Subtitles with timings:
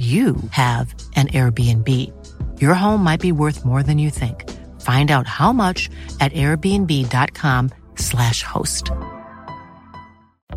[0.00, 1.88] you have an Airbnb.
[2.58, 4.48] Your home might be worth more than you think.
[4.80, 8.90] Find out how much at airbnb.com/slash host.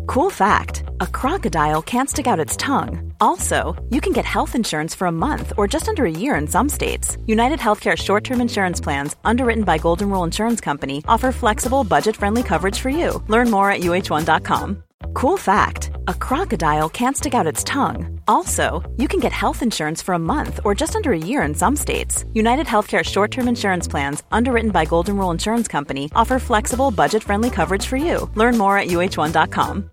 [0.06, 3.12] Cool fact a crocodile can't stick out its tongue.
[3.20, 6.46] Also, you can get health insurance for a month or just under a year in
[6.46, 7.16] some states.
[7.26, 12.16] United Healthcare short term insurance plans, underwritten by Golden Rule Insurance Company, offer flexible, budget
[12.16, 13.22] friendly coverage for you.
[13.28, 14.83] Learn more at uh1.com.
[15.14, 18.20] Cool fact a crocodile can't stick out its tongue.
[18.26, 21.54] Also, you can get health insurance for a month or just under a year in
[21.54, 22.24] some states.
[22.32, 27.22] United Healthcare short term insurance plans, underwritten by Golden Rule Insurance Company, offer flexible, budget
[27.22, 28.30] friendly coverage for you.
[28.34, 29.90] Learn more at uh1.com.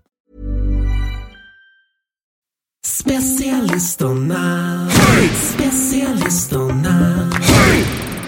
[2.84, 4.88] Specialisterna,
[5.32, 7.30] specialisterna.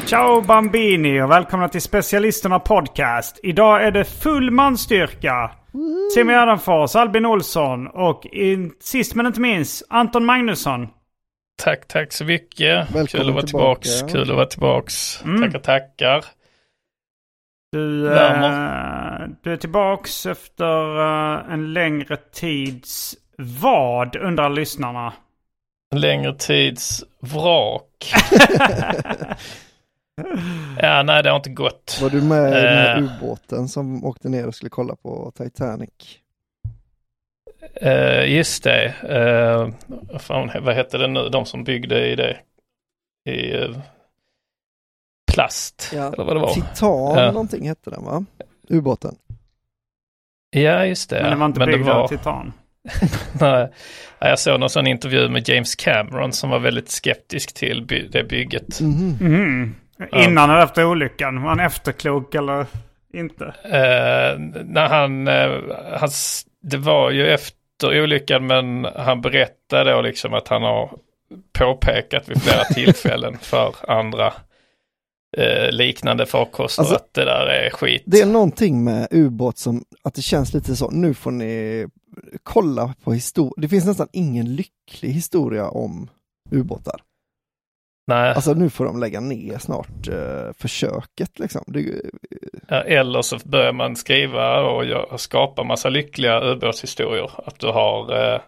[0.06, 3.40] Ciao Bambini och välkomna till Specialisterna Podcast.
[3.42, 5.50] Idag är det full manstyrka.
[6.14, 10.88] Simon Gärdenfors, Albin Olsson och in, sist men inte minst Anton Magnusson.
[11.62, 12.90] Tack, tack så mycket.
[12.90, 13.80] Välkommen Kul att vara tillbaka.
[13.80, 14.12] tillbaks.
[14.12, 15.22] Kul att vara tillbaks.
[15.24, 15.42] Mm.
[15.42, 16.24] Tackar, tackar.
[17.72, 25.12] Du, eh, du är tillbaks efter eh, en längre tids vad undrar lyssnarna.
[25.94, 28.14] En längre tids vrak.
[30.78, 31.98] ja, nej det har inte gått.
[32.02, 33.02] Var du med i den här Eh.
[33.04, 35.90] ubåten som åkte ner och skulle kolla på Titanic?
[37.82, 38.94] Uh, just det.
[39.04, 39.74] Uh,
[40.12, 41.28] vad fan, vad hette det nu?
[41.28, 42.38] De som byggde i det.
[43.30, 43.76] I eh,
[45.32, 45.90] plast.
[45.92, 46.54] Eller vad det var.
[46.54, 46.68] Titan
[47.24, 47.32] Ja.
[47.32, 48.24] någonting hette den va?
[48.68, 49.14] Ubåten.
[50.50, 51.22] Ja, just det.
[51.22, 52.52] Men det var inte Men byggd av var- titan.
[53.40, 53.68] Nej,
[54.18, 58.08] Ja, jag såg någon sån intervju med James Cameron som var väldigt skeptisk till by-
[58.08, 58.80] det bygget.
[58.80, 59.16] Mhm.
[59.20, 59.74] Mhm.
[60.12, 61.42] Innan eller efter olyckan?
[61.42, 62.66] Var han efterklok eller
[63.12, 63.44] inte?
[63.64, 65.50] Eh, när han, eh,
[66.00, 66.10] han,
[66.62, 70.90] det var ju efter olyckan men han berättade då liksom att han har
[71.58, 74.32] påpekat vid flera tillfällen för andra
[75.36, 78.02] eh, liknande farkoster Alltså, att det där är skit.
[78.06, 81.86] Det är någonting med ubåt som, att det känns lite så, nu får ni
[82.42, 83.54] kolla på historia.
[83.56, 86.10] Det finns nästan ingen lycklig historia om
[86.50, 87.00] ubåtar.
[88.06, 91.64] Nej, Alltså nu får de lägga ner snart eh, försöket liksom.
[91.66, 92.00] Det,
[92.68, 97.30] ja, eller så börjar man skriva och skapa massa lyckliga ubåtshistorier.
[97.46, 98.40] Att du har eh,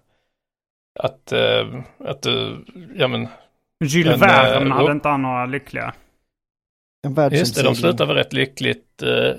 [0.98, 1.66] att, eh,
[2.04, 2.64] att du,
[2.96, 3.28] ja men
[3.84, 5.94] Jules eh, Verne hade inte han några lyckliga.
[7.06, 9.32] en Just det, de slutar väl rätt lyckligt eh,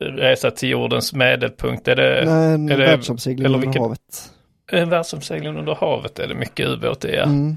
[0.00, 1.88] resa till jordens medelpunkt.
[1.88, 4.32] Är det Nej, en är det- världsomsegling eller under vilken- havet.
[4.72, 6.18] en världsomsegling under havet?
[6.18, 7.14] Är det mycket ubåt i?
[7.14, 7.22] Ja.
[7.22, 7.56] Mm.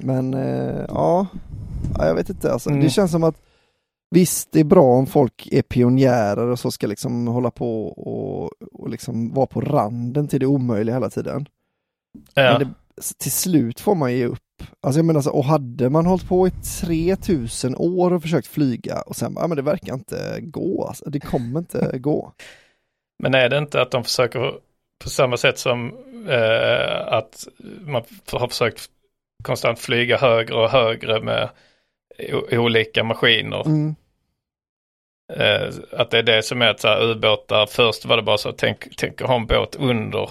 [0.00, 1.26] Men eh, ja,
[1.98, 2.70] ja, jag vet inte alltså.
[2.70, 2.82] Mm.
[2.82, 3.42] Det känns som att
[4.10, 8.50] visst, det är bra om folk är pionjärer och så ska liksom hålla på och,
[8.72, 11.46] och liksom vara på randen till det omöjliga hela tiden.
[12.34, 12.58] Ja.
[12.58, 12.74] Men det,
[13.18, 14.38] till slut får man ge upp.
[14.80, 16.50] Alltså jag menar så, och hade man hållit på i
[16.80, 21.10] 3000 år och försökt flyga och sen, ja men det verkar inte gå, alltså.
[21.10, 22.32] det kommer inte gå.
[23.22, 24.52] Men är det inte att de försöker
[25.04, 25.92] på samma sätt som
[26.28, 27.48] eh, att
[27.80, 28.02] man
[28.32, 28.90] har försökt
[29.42, 31.48] konstant flyga högre och högre med
[32.52, 33.66] olika maskiner.
[33.66, 33.94] Mm.
[35.36, 38.38] Eh, att det är det som är att så här, ubåtar, först var det bara
[38.38, 40.30] så, tänk, tänk att ha en båt under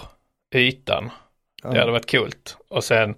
[0.55, 1.09] ytan.
[1.63, 2.31] Det hade varit kul.
[2.69, 3.15] Och sen,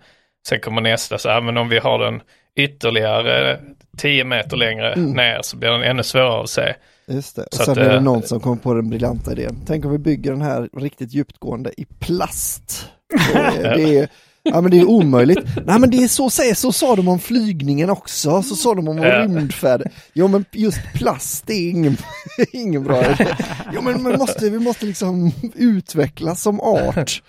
[0.48, 2.22] sen kommer nästa, så här, men om vi har den
[2.56, 3.60] ytterligare
[3.98, 5.12] 10 meter längre Mm.
[5.12, 6.76] ner så blir den ännu svårare att se.
[7.08, 7.44] Just det.
[7.44, 9.64] Och Så sen att, är det någon som kom på den briljanta idén.
[9.68, 12.90] Tänk om vi bygger den här riktigt djupgående i plast.
[13.34, 14.10] Det det är,
[14.44, 15.40] ja, men det är omöjligt.
[15.66, 18.88] Nej men det är så, så, så sa de om flygningen också, så sa de
[18.88, 19.92] om rymdfärd.
[20.14, 21.98] Jo men just plast är ingen,
[22.52, 23.36] ingen bra idé.
[23.74, 27.24] Jo men man måste, vi måste liksom utvecklas som art.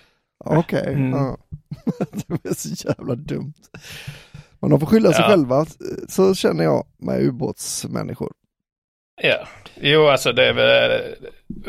[0.45, 1.09] Okej, Mm.
[1.11, 1.37] ja.
[2.43, 3.53] det är så jävla dumt.
[4.59, 5.27] Men de får skylla sig Ja.
[5.29, 5.65] själva,
[6.09, 8.31] så känner jag med ubåtsmänniskor.
[9.21, 9.47] Ja,
[9.81, 11.01] jo alltså det är väl,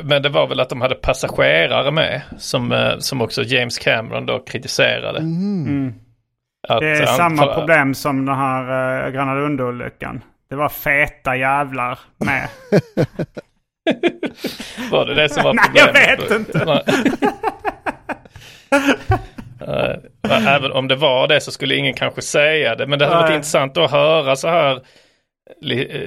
[0.04, 4.26] men det var väl att de hade passagerare med som, eh, som också James Cameron
[4.26, 5.20] då kritiserade.
[5.20, 5.64] Mhm.
[5.68, 5.94] Mm.
[6.68, 8.62] Att Det är samma för- problem som den här
[9.06, 10.22] uh, Gröna Lund-olyckan.
[10.50, 12.48] Det var feta jävlar med.
[14.90, 16.30] Var det det som var Nej, jag problemet?
[16.30, 16.82] vet inte.
[19.68, 19.96] Uh,
[20.48, 22.86] även om det var det så skulle ingen kanske säga det.
[22.86, 24.80] Men det hade varit intressant att höra så här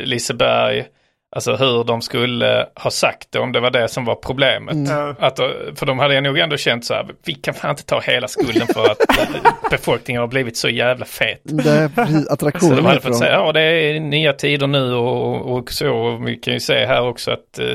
[0.05, 0.85] Liseberg
[1.31, 4.73] Alltså hur de skulle ha sagt det om det var det som var problemet.
[4.75, 5.15] Mm.
[5.19, 5.37] Att,
[5.75, 8.67] för de hade nog ändå känt så här, vi kan fan inte ta hela skulden
[8.67, 8.97] för att
[9.71, 11.41] befolkningen har blivit så jävla fet.
[11.43, 14.93] Det är precis Så attraktionen de hade fått säga, ja det är nya tider nu
[14.93, 15.89] och, och så.
[15.95, 17.59] Och vi kan ju se här också att...
[17.59, 17.65] eh,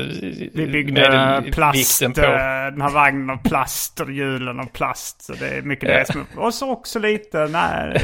[0.53, 5.21] Vi byggde medelvikten plast, på- eh, den här vagnen av plast och hjulen av plast.
[5.21, 5.97] Så det är mycket Ja.
[5.99, 8.01] det som Och så också lite, nej.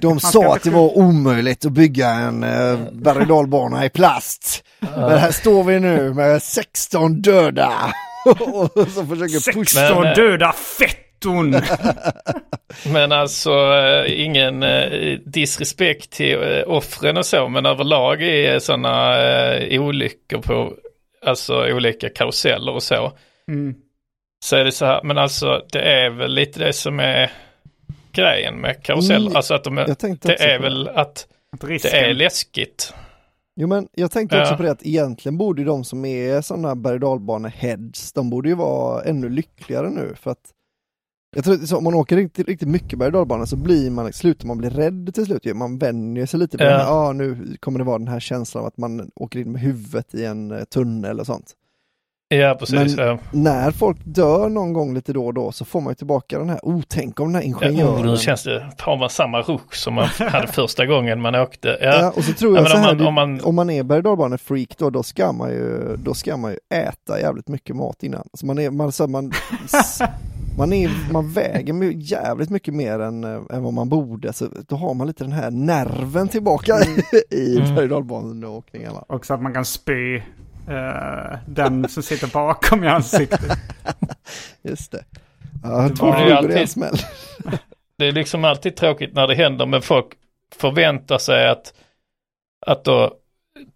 [0.00, 4.64] De sa att det var omöjligt att bygga en eh, berg i plast.
[4.80, 7.72] Men här står vi nu med 16 döda.
[8.24, 9.64] och så försöker pusha.
[9.64, 11.56] 16 Men, eh, döda fetton!
[12.92, 19.16] Men alltså eh, ingen eh, disrespekt till offren och så, men överlag är sådana
[19.70, 20.72] olyckor på,
[21.26, 23.12] alltså olika karuseller och så.
[23.48, 23.74] Mm.
[24.44, 27.32] Så är det så här, men alltså det är väl lite det som är
[28.14, 29.26] grejen med karuseller.
[29.26, 32.94] Mm, alltså att de är, det är på väl att Att det är läskigt.
[33.56, 34.56] Jo men jag tänkte också Ja.
[34.56, 38.48] på det att egentligen borde ju de som är sådana berg och dalbane-heads, de borde
[38.48, 40.50] ju vara ännu lyckligare nu för att
[41.36, 44.12] jag tror att så, om man åker riktigt, riktigt mycket berg och så blir man,
[44.12, 45.44] slutar man bli rädd till slut.
[45.56, 46.70] Man vänjer sig lite på Ja.
[46.70, 49.52] det här, ah, nu kommer det vara den här känslan av att man åker in
[49.52, 51.52] med huvudet i en eh, tunnel och sånt.
[52.34, 52.96] Ja, precis.
[52.96, 53.18] Men- ja.
[53.32, 56.48] När folk dör någon gång lite då och då så får man ju tillbaka den
[56.50, 58.06] här, oh tänk om den här Ja, ingenjören.
[58.06, 61.78] oh, nu känns det, har man samma ruck som man hade första gången man åkte.
[61.80, 63.40] Ja, Ja, och så tror Ja, jag men så om här, man- det- om man-
[63.40, 66.58] om man är berg och dalbane-freak då, då ska man ju, då ska man ju
[66.78, 68.20] äta jävligt mycket mat innan.
[68.32, 69.32] Alltså man är, man, så man,
[69.64, 69.98] s-
[70.58, 74.76] man, är, man väger jävligt mycket mer än, eh, än vad man borde, så då
[74.76, 76.74] har man lite den här nerven tillbaka
[77.30, 77.74] i Mm.
[77.74, 79.04] berg och dalbaneåkningarna.
[79.08, 80.22] Också att man kan spy
[80.68, 83.58] eh, den som sitter bakom i ansiktet.
[84.62, 85.04] Just det.
[85.62, 86.98] Ja, två var ju flugor i en alltid- smäll.
[87.98, 90.06] det är liksom alltid tråkigt när det händer men folk
[90.56, 91.72] förväntar sig att,
[92.66, 93.14] att då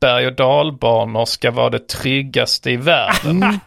[0.00, 3.42] berg och dalbanor ska vara det tryggaste i världen.
[3.42, 3.58] Mm.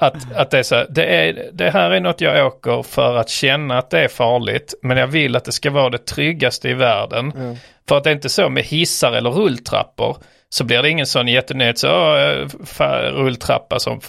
[0.00, 3.16] Att, att det är så här, det, är, det här är något jag åker för
[3.16, 6.68] att känna att det är farligt men jag vill att det ska vara det tryggaste
[6.68, 7.32] i världen.
[7.36, 7.56] Ja.
[7.88, 10.16] För att det är inte så med hissar eller rulltrappor
[10.54, 14.00] så blir det ingen sån jättenyhet så "Åh, eh, fa- rulltrappa som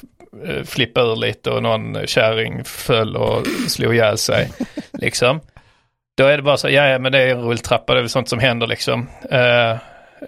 [0.45, 4.51] eh, flippade ur lite och någon kärring föll och slog ihjäl sig.
[4.93, 5.39] liksom.
[6.17, 8.09] Då är det bara så, ja ja men det är en rulltrappa, det är väl
[8.09, 9.07] sånt som händer liksom.
[9.31, 9.71] Eh,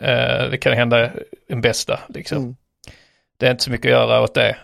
[0.02, 1.10] eh, det kan hända
[1.50, 2.38] en bästa liksom.
[2.38, 2.56] Mm.
[3.40, 4.58] Det är inte så mycket att göra åt det.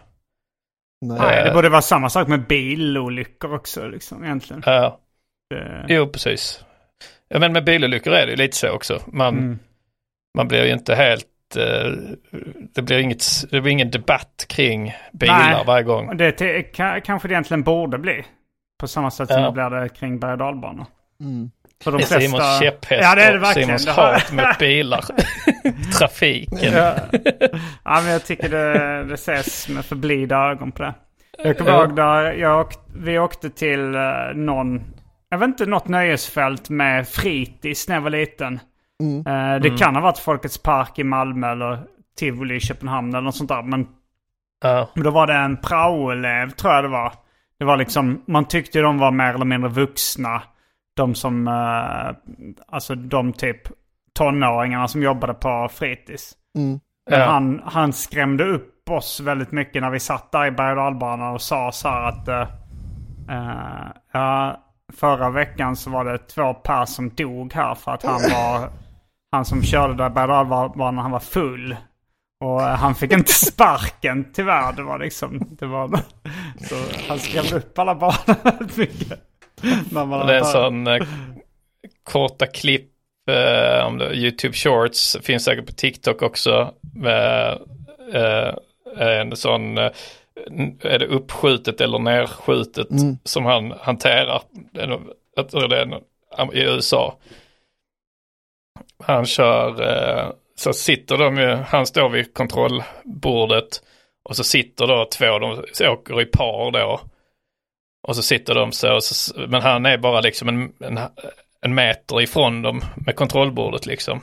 [1.01, 1.17] Nej.
[1.19, 4.63] Nej, det borde vara samma sak med bilolyckor också liksom egentligen.
[4.65, 4.99] Ja,
[5.49, 6.63] Det, jo precis.
[7.29, 8.99] Ja men med bilolyckor är det lite så också.
[9.07, 9.59] Man, mm.
[10.37, 11.91] man blir ju inte helt, eh,
[12.75, 15.63] det blir inget, det blir ingen debatt kring bilar Nej.
[15.67, 16.17] varje gång.
[16.17, 18.23] Det te- ka- kanske det egentligen borde bli.
[18.79, 19.45] På samma sätt som Ja.
[19.45, 20.85] det blir det kring berg och dalbanor.
[21.21, 21.51] Mm.
[21.83, 22.19] För de Det är flesta...
[22.21, 23.79] Simons käpphäst Ja, det är det och verkligen.
[23.79, 25.03] Simons hat mot bilar.
[25.99, 26.73] Trafiken.
[26.73, 26.95] Ja.
[27.83, 30.93] ja, men jag tycker det, det ses med förblida ögon på det.
[31.43, 31.79] Jag kommer Ja.
[31.83, 34.01] ihåg där jag åkt, vi åkte till eh,
[34.35, 34.81] någon,
[35.29, 38.59] jag vet inte, något nöjesfält med fritids när jag var liten.
[39.03, 39.27] Mm.
[39.27, 41.79] Eh, det kan ha varit Folkets Park i Malmö eller
[42.19, 43.61] Tivoli i Köpenhamn eller något sånt där.
[43.63, 43.87] Men,
[44.95, 47.13] men då var det en praoelev tror jag det var.
[47.59, 50.41] Det var liksom, man tyckte de var mer eller mindre vuxna.
[50.95, 52.15] De som, eh,
[52.67, 53.61] alltså de typ
[54.13, 56.33] tonåringarna som jobbade på fritids.
[56.57, 56.79] Mm.
[57.09, 57.25] Men Ja.
[57.25, 61.41] han, han skrämde upp oss väldigt mycket när vi satt där i berg och och
[61.41, 64.59] sa så här att eh, ja,
[64.93, 68.69] förra veckan så var det två pers som dog här för att han var
[69.33, 71.75] han som körde där berg och dalbanan han var full.
[72.45, 74.73] Och eh, han fick inte sparken tyvärr.
[74.73, 75.87] Det var liksom, det var,
[76.69, 76.75] så
[77.07, 79.19] han skrämde upp alla barn väldigt mycket.
[79.91, 81.03] När man Det är en sån eh,
[82.03, 82.91] korta klipp,
[83.29, 86.73] eh, om det, YouTube Shorts, finns säkert på TikTok också.
[86.95, 87.57] Med,
[88.13, 88.53] eh,
[88.97, 89.91] en sån, eh,
[90.81, 93.17] är det uppskjutet eller nerskjutet Mm.
[93.23, 94.41] som han hanterar.
[94.73, 94.99] Det är
[95.35, 97.17] Jag tror det är i USA.
[99.05, 103.81] Han kör, eh, så sitter de ju, han står vid kontrollbordet
[104.29, 106.99] och så sitter då två, de åker i par då.
[108.07, 110.99] Och så sitter de så, så men han är bara liksom en, en,
[111.61, 114.21] en meter ifrån dem med kontrollbordet liksom.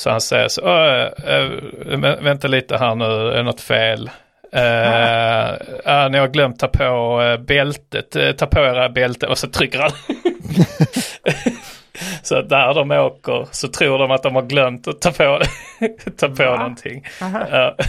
[0.00, 1.50] Så han säger så, "Åh, äh,
[1.96, 4.10] vä- vänta lite här nu, är det något fel?
[4.56, 9.78] Uh, ja, ni har glömt ta på bältet, ta på era bälte och så trycker
[9.78, 9.90] han.
[12.22, 15.40] så att där de åker så tror de att de har glömt att ta på,
[16.16, 16.56] ta på Va?
[16.56, 17.04] någonting.
[17.20, 17.76] Ja.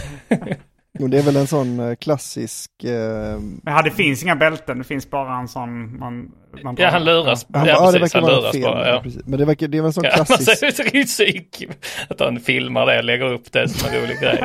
[1.00, 2.72] Och det är väl en sån eh, klassisk...
[2.84, 4.78] Eh, Ja, det finns inga bälten.
[4.78, 6.00] Det finns bara en sån...
[6.00, 6.32] Man,
[6.64, 7.46] man bara, Ja, han luras.
[7.54, 8.16] han, ja, ja, det precis.
[8.16, 8.62] verkar Han vara luras fel.
[8.62, 8.90] bara.
[8.90, 9.02] Ja.
[9.04, 9.22] precis.
[9.26, 11.10] Men det, verkar, det är väl en sån Ja, man klassisk...
[11.10, 11.70] ser ut.
[12.10, 14.40] Att han filmar det och lägger upp det som en rolig grej.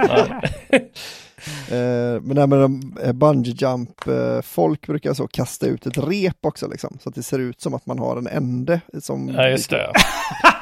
[1.70, 1.80] Nej.
[1.80, 6.37] Eh, men med de, eh, bungee jump, eh, folk brukar så kasta ut ett rep
[6.40, 9.28] också liksom, så att det ser ut som att man har en ände som...
[9.37, 9.92] Ja, just det.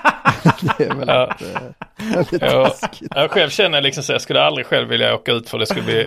[0.79, 1.35] det är väldigt, Ja.
[2.15, 2.75] väldigt Ja,
[3.15, 5.85] jag själv känner liksom så jag skulle aldrig själv vilja åka ut för det skulle
[5.85, 6.07] bli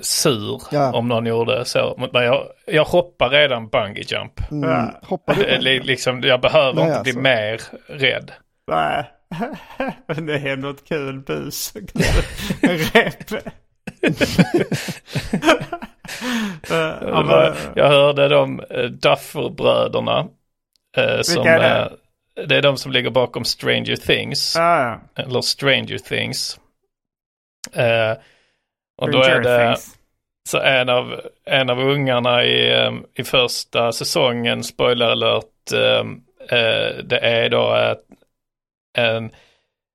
[0.00, 0.92] sur Ja.
[0.92, 2.08] om någon gjorde så.
[2.12, 4.50] Men jag, jag hoppar redan bungee jump.
[4.50, 5.58] Mm, hoppar du?
[5.58, 7.20] Li- Liksom, jag behöver Nej, inte bli alltså.
[7.20, 7.60] mer
[7.98, 8.32] rädd.
[8.70, 9.04] Nej.
[10.26, 11.72] det är ett kul bus.
[12.60, 13.30] Rep.
[16.70, 20.26] Eh, var, jag hörde de uh, Duffer-bröderna.
[20.96, 21.96] eh, som, Vilka är det?
[22.42, 24.54] eh, det är de som ligger bakom Stranger Things.
[24.56, 25.00] Ja.
[25.16, 26.60] Eller Stranger Things.
[27.72, 28.12] Eh,
[29.02, 29.76] och då är det
[30.48, 36.00] så en av, en av ungarna i, eh, i första säsongen, spoiler alert, eh,
[36.58, 37.96] eh, det är då eh,
[38.98, 39.30] en,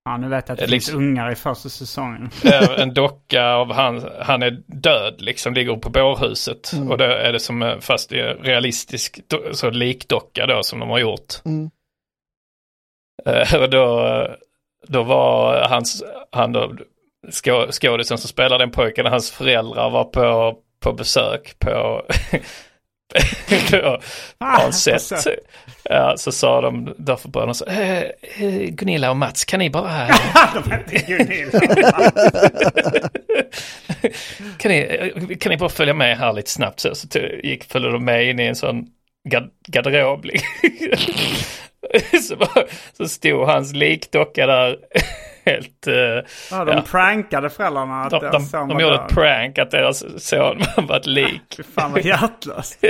[0.08, 2.30] Ja, nu vet jag att det Liksom- finns ungar i första säsongen.
[2.44, 6.74] eh, en docka av han, han är död liksom, ligger på bårhuset.
[6.74, 6.92] Mm.
[6.92, 9.20] Och då är det som, eh, fast det är realistisk,
[9.52, 11.34] så likdocka då som de har gjort.
[11.46, 11.70] Mm.
[13.26, 14.28] Eh, och då,
[14.88, 16.74] då var hans, han då,
[17.30, 22.02] skå, skådisen som spelar den pojken, hans föräldrar var på, på besök på,
[24.40, 25.02] Ah, på en set.
[25.02, 25.32] så-
[25.90, 28.10] Ja, så sa de därför bröderna så, eh, eh,
[28.70, 30.08] Gunilla och Mats, kan ni bara,
[30.54, 31.60] De heter Gunilla.
[34.58, 34.78] kan ni,
[35.30, 37.08] eh, kan ni bara följa med här lite snabbt så, så
[37.44, 38.86] gick, följde de med in i en sån
[39.30, 40.26] gard- garderob.
[42.28, 42.66] så, bara,
[42.98, 44.78] så stod hans likdocka där
[45.52, 45.88] helt...
[45.88, 45.94] eh,
[46.52, 46.84] Ja, de Ja.
[46.92, 50.98] prankade föräldrarna att De, deras de, son de gjorde ett prank att deras son var
[50.98, 51.54] ett lik.
[51.58, 52.80] Fy fan vad hjärtlöst.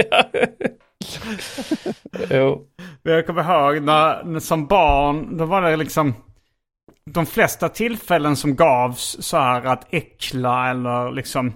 [2.30, 2.66] jo.
[3.04, 6.14] Jag kommer ihåg när, när som barn, då var det liksom
[7.12, 11.48] de flesta tillfällen som gavs så här att äckla eller liksom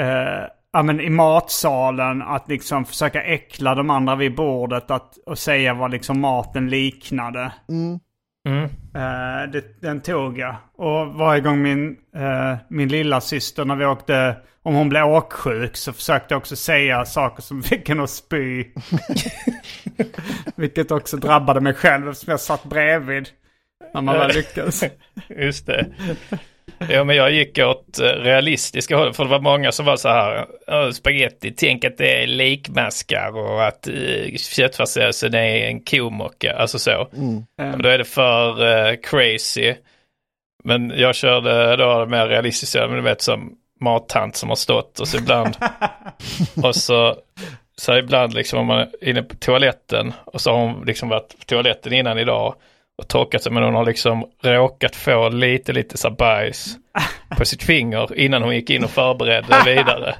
[0.00, 5.38] eh, ja, men i matsalen att liksom försöka äckla de andra vid bordet att, och
[5.38, 7.52] säga vad liksom maten liknade.
[7.68, 8.00] Mm.
[8.48, 8.68] Mm.
[8.98, 10.56] Eh, det, den tog jag.
[10.76, 15.76] Och varje gång min, eh, min lilla syster när vi åkte, om hon blev åksjuk
[15.76, 18.64] så försökte jag också säga saker som fick henne att spy.
[20.56, 23.28] Vilket också drabbade mig själv eftersom jag satt bredvid.
[23.94, 24.84] När man väl lyckades.
[25.28, 25.86] Just det.
[26.90, 30.08] Ja men jag gick åt eh, realistiska hållet för det var många som var så
[30.08, 36.52] här "Åh, Spaghetti, tänk att det är likmaskar och att uh, köttfärssåsen är en komocka,
[36.52, 37.08] alltså så.
[37.16, 37.74] Mm.
[37.74, 39.74] Och då är det för eh, crazy.
[40.64, 45.08] Men jag körde då mer realistiskt, men du vet som mattant som har stått och
[45.08, 45.56] så ibland
[46.62, 47.16] och så,
[47.76, 51.38] så ibland liksom om man är inne på toaletten och så har hon liksom varit
[51.38, 52.54] på toaletten innan idag
[52.98, 56.76] och torkat sig men hon har liksom råkat få lite lite så bajs
[57.38, 60.14] på sitt finger innan hon gick in och förberedde vidare.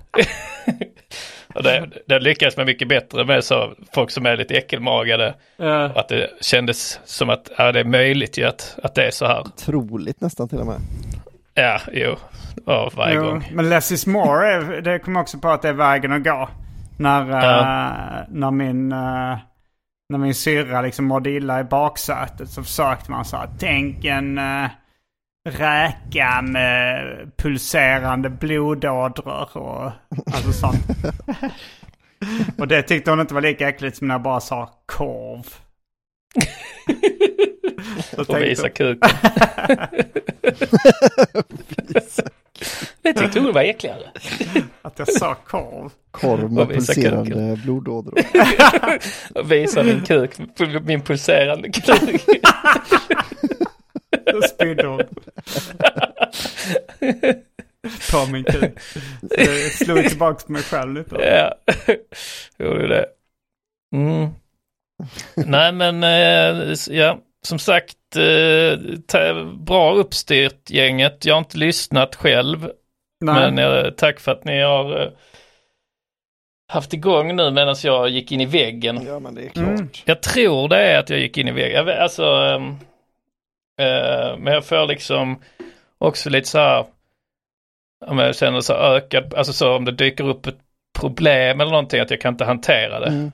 [1.54, 5.96] och det, det lyckades man mycket bättre med så folk som är lite äckelmagade Eh,
[5.96, 9.26] att det kändes som att ja, det är möjligt ju att, att det är så
[9.26, 9.46] här.
[9.56, 10.76] Troligt nästan till och med.
[11.54, 12.16] Ja, jo.
[12.66, 13.48] Ja, varje jo, gång.
[13.52, 16.48] men less is more, är, det kommer också på att det är vägen att gå.
[16.98, 17.60] När, Ja.
[17.60, 19.36] eh, när min, uh,
[20.08, 24.38] när min syrra liksom mådde illa i baksätet så försökte man så här, tänk en
[24.38, 24.68] uh,
[25.48, 29.92] räka med pulserande blodådror och
[30.34, 30.86] alltså sånt.
[32.58, 35.46] och det tyckte hon inte var lika äckligt som när jag bara sa korv.
[38.28, 39.10] Och visa kuken.
[43.02, 44.10] det tyckte hon var äckligare.
[44.82, 45.90] Att jag sa korv.
[46.10, 48.18] Korv med pulserande blodådror.
[49.34, 50.38] Och visa min kuk,
[50.84, 52.24] min pulserande kuk.
[54.32, 55.02] Då spydde hon.
[58.12, 58.78] På min kuk.
[59.30, 61.16] Jag slog tillbaka på mig själv lite.
[61.16, 61.54] ja,
[62.64, 63.06] gjorde det.
[63.94, 64.28] Mm.
[65.34, 71.24] Nej men, eh, ja, som sagt, eh, bra uppstyrt gänget.
[71.24, 72.70] Jag har inte lyssnat själv.
[73.20, 73.50] Nej.
[73.50, 75.08] Men eh, tack för att ni har eh,
[76.68, 79.06] haft igång nu medan jag gick in i väggen.
[79.06, 79.68] Ja men det är klart.
[79.68, 79.88] Mm.
[80.04, 81.88] Jag tror det är att jag gick in i väggen.
[81.88, 82.22] Alltså,
[83.80, 85.42] eh, men jag får liksom
[85.98, 86.86] också lite så här,
[88.06, 90.58] om jag känner så ökad, alltså så om det dyker upp ett
[91.00, 93.06] problem eller någonting att jag kan inte hantera det.
[93.06, 93.32] Mm.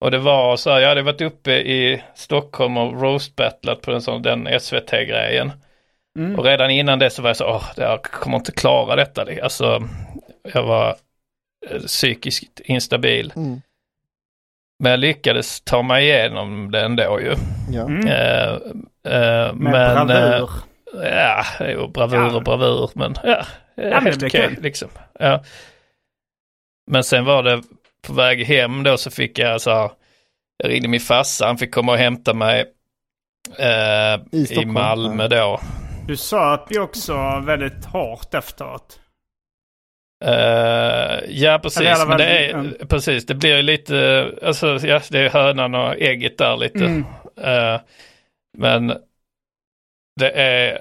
[0.00, 4.02] Och det var så här, jag hade varit uppe i Stockholm och roastbattlat på en
[4.02, 5.52] sån, den SVT-grejen.
[6.36, 9.26] Och redan innan det så var jag så, åh, jag kommer inte klara detta.
[9.42, 9.82] Alltså,
[10.54, 10.96] jag var
[11.70, 13.32] eh, psykiskt instabil.
[13.36, 13.60] Mm.
[14.82, 17.34] Men jag lyckades ta mig igenom det ändå ju.
[17.70, 17.82] Ja.
[17.86, 18.06] Mm.
[18.06, 18.52] Eh,
[19.14, 20.50] eh, Med men, bravur.
[21.02, 22.36] eh, ja, jo, bravur Ja.
[22.36, 24.62] och bravur, men ja, men det helt okej kul.
[24.62, 24.88] liksom.
[25.18, 25.42] Ja.
[26.90, 27.62] Men sen var det
[28.06, 29.90] på väg hem då så fick jag så här,
[30.56, 32.64] jag ringde min farsa, han fick komma och hämta mig
[33.58, 35.60] eh, I i, Malmö då.
[36.06, 39.00] Du söp ju också väldigt hårt efteråt.
[40.24, 42.04] Eh, ja, precis.
[42.08, 46.38] Men det är, precis, det blir ju lite, alltså ja, det är hönan och ägget
[46.38, 46.84] där lite.
[46.84, 47.04] Mm.
[47.40, 47.80] Eh,
[48.58, 48.86] men
[50.20, 50.78] det är, eh,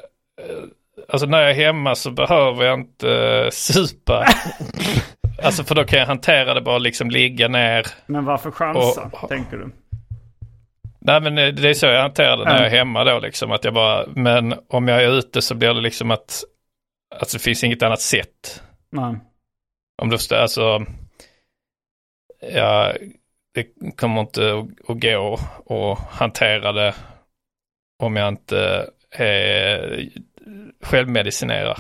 [1.10, 4.26] alltså när jag är hemma så behöver jag inte uh, supa.
[5.44, 7.86] alltså för då kan jag hantera det bara liksom ligga ner.
[8.06, 9.72] Men varför chansa, Och- tänker du?
[11.00, 13.52] Nej men eh, det är så jag hanterar det när jag är hemma då liksom.
[13.52, 16.44] Att jag bara, men om jag är ute så blir det liksom att,
[17.16, 18.64] att det finns inget annat sätt.
[18.90, 19.16] Nej.
[20.02, 20.86] Om du förstår, alltså.
[22.54, 22.94] Ja,
[23.54, 26.96] det kommer inte att, att gå och hantera det
[28.04, 30.10] om jag inte är
[30.82, 31.78] självmedicinerar.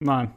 [0.00, 0.28] Nej.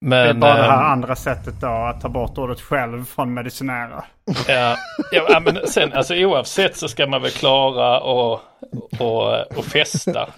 [0.00, 3.04] Men, det är bara det här ehm, andra sättet då, att ta bort ordet själv
[3.04, 4.04] från medicinära.
[4.48, 4.76] ja,
[5.12, 8.40] ja, men sen alltså oavsett så ska man väl klara och,
[9.00, 10.28] och, och festa.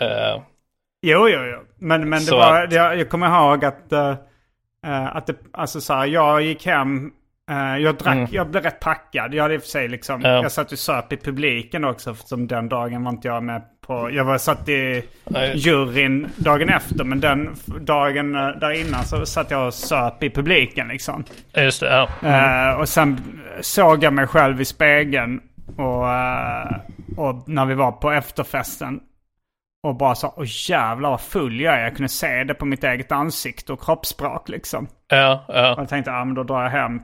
[0.00, 0.42] Eh,
[1.02, 1.58] Jo, jo, jo.
[1.78, 4.16] Men, men det var, att- jag, jag kommer ihåg att, eh,
[5.16, 7.10] att det, alltså så här, jag gick hem,
[7.50, 8.28] eh, jag drack, Mm.
[8.32, 9.34] jag blev rätt packad.
[9.34, 10.28] Jag hade i och för sig liksom, Ja.
[10.30, 14.10] jag satt och söp i publiken också, som den dagen var inte jag med på,
[14.10, 15.56] jag var satt i Nej.
[15.56, 20.30] juryn dagen efter, men den dagen eh, där innan så satt jag och söp i
[20.30, 21.24] publiken liksom.
[21.56, 22.28] just det, ja.
[22.28, 23.20] Eh, och sen
[23.60, 25.40] såg jag mig själv i spegeln
[25.76, 26.76] och, eh,
[27.16, 29.00] och när vi var på efterfesten.
[29.82, 31.82] Och bara sa, åh jävlar vad full jag är.
[31.84, 34.86] Jag kunde se det på mitt eget ansikte och kroppsspråk liksom.
[35.08, 35.74] Ja, Och ja.
[35.78, 37.00] jag tänkte, ja men då drar jag hem.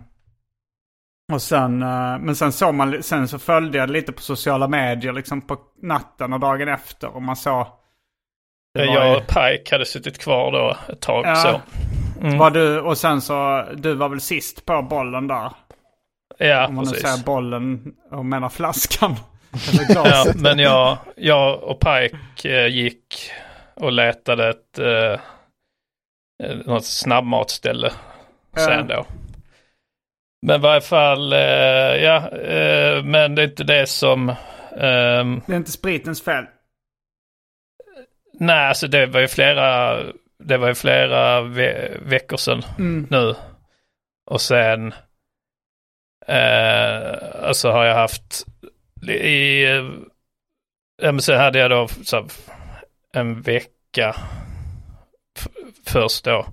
[1.33, 5.13] Och sen, eh, men sen såg man, sen så följde jag lite på sociala medier
[5.13, 7.09] liksom på natten och dagen efter.
[7.17, 7.67] Och man såg...
[8.79, 11.35] Jag och Pike hade suttit kvar då ett tag Ja.
[11.37, 11.61] så.
[12.27, 12.39] Mm.
[12.39, 15.53] Var du, och sen så, du var väl sist på bollen där?
[16.39, 17.07] Ja, Om man nu precis.
[17.09, 19.15] säger bollen och menar flaskan.
[19.73, 23.31] Eller Ja, men jag, jag och Pike eh, gick
[23.75, 25.21] och letade ett eh,
[26.49, 27.93] eh, något snabbmatsställe
[28.57, 29.05] sen då.
[30.47, 31.39] Men i varje fall, eh,
[32.05, 34.29] ja, eh, men det är inte det som...
[34.77, 36.45] ehm, Det är inte spritens fel.
[38.41, 39.97] nej, alltså det var ju flera,
[40.39, 43.07] det var ju flera ve- veckor sedan Mm.
[43.11, 43.35] nu.
[44.31, 44.95] Och sen,
[46.27, 48.47] eh, alltså har jag haft
[49.11, 49.63] i,
[51.03, 52.27] ja, men sen hade jag då så,
[53.13, 54.17] en vecka
[55.87, 56.47] först då.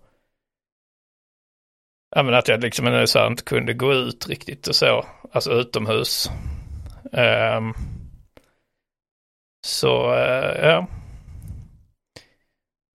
[2.16, 5.52] Ja men att jag liksom eh, så inte kunde gå ut riktigt och så, alltså
[5.52, 6.32] utomhus.
[7.14, 7.74] Ehm,
[9.66, 10.88] så, eh, ja.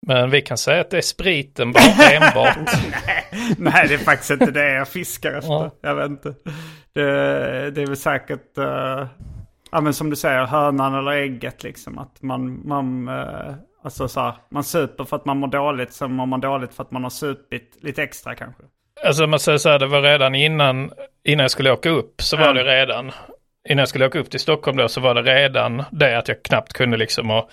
[0.07, 2.59] Men vi kan säga att det är spriten bara enbart.
[3.59, 5.51] Nej, det är faktiskt inte det jag fiskar efter.
[5.51, 5.71] Ja.
[5.81, 6.35] Jag vet inte.
[6.93, 9.07] Det, det är väl säkert, eh,
[9.71, 11.99] ja men som du säger, hönan eller ägget liksom.
[11.99, 16.13] Att man, man, eh, alltså så här, man super för att man mår dåligt, sen
[16.13, 18.63] mår man dåligt för att man har supit lite extra kanske.
[19.05, 20.93] Alltså man säger så här, det var redan innan,
[21.25, 22.57] innan jag skulle åka upp så var Mm.
[22.57, 23.13] det redan,
[23.69, 26.43] innan jag skulle åka upp till Stockholm då så var det redan det att jag
[26.43, 27.51] knappt kunde liksom och,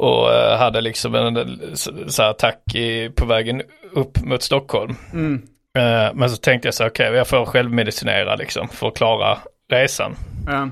[0.00, 1.36] och eh, hade liksom en
[2.08, 4.94] så här attack i, på vägen upp mot Stockholm.
[5.12, 5.42] Mm.
[5.78, 9.38] Eh, men så tänkte jag så här, okej jag får självmedicinera liksom för att klara
[9.70, 10.16] resan.
[10.46, 10.68] Ja,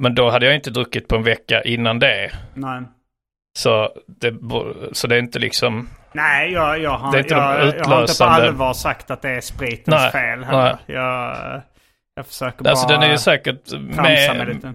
[0.00, 2.30] Men då hade jag inte druckit på en vecka innan det.
[2.54, 2.82] nej.
[3.58, 4.34] Så det,
[4.92, 8.72] så det är inte liksom, Nej, jag, jag, har, jag, jag har inte på allvar
[8.72, 10.78] sagt att det är spritens Nej, fel heller.
[10.86, 11.62] Jag,
[12.14, 14.74] jag försöker alltså bara den är ju säkert med med, lite.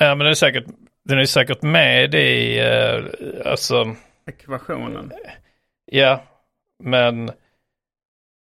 [0.00, 0.64] Ja men den är säkert,
[1.04, 3.04] den är säkert med i, eh,
[3.50, 3.94] alltså,
[4.26, 5.12] Ekvationen.
[5.86, 6.22] ja,
[6.82, 7.28] men,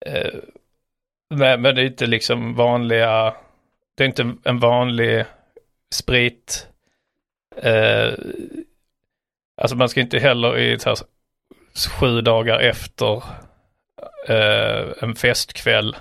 [0.06, 0.34] eh,
[1.30, 3.34] nej, men det är inte liksom vanliga,
[3.98, 5.26] det är inte en vanlig
[5.94, 6.68] sprit,
[7.58, 8.14] eh,
[9.62, 10.98] alltså man ska inte heller i så här,
[12.00, 13.24] sju dagar efter
[14.28, 15.96] eh, en festkväll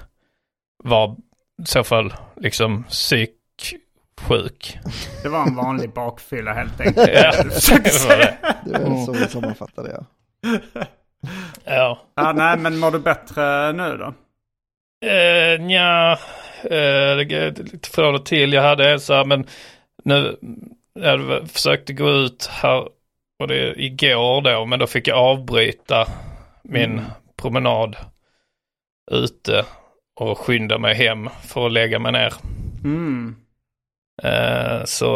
[0.84, 1.16] vara
[1.62, 4.78] i så fall liksom psyksjuk.
[5.22, 7.08] Det var en vanlig bakfylla helt enkelt.
[7.14, 8.36] Ja, det var det.
[8.64, 9.90] Det är väl så vi sammanfattar det.
[9.90, 10.04] Ja.
[11.64, 11.98] Ja.
[12.14, 14.14] Ja, nej, men mår du bättre nu då?
[15.08, 16.12] Eh, nja,
[16.62, 18.52] eh, det går lite från och till.
[18.52, 19.46] Jag hade en så här, men
[20.04, 20.36] nu,
[20.94, 22.88] jag försökte gå ut här
[23.40, 26.06] var det igår då, men då fick jag avbryta
[26.64, 27.04] min Mm.
[27.36, 27.96] promenad
[29.10, 29.64] ute
[30.16, 32.34] och skynda mig hem för att lägga mig ner.
[32.84, 33.36] Mm.
[34.22, 35.10] Eh, så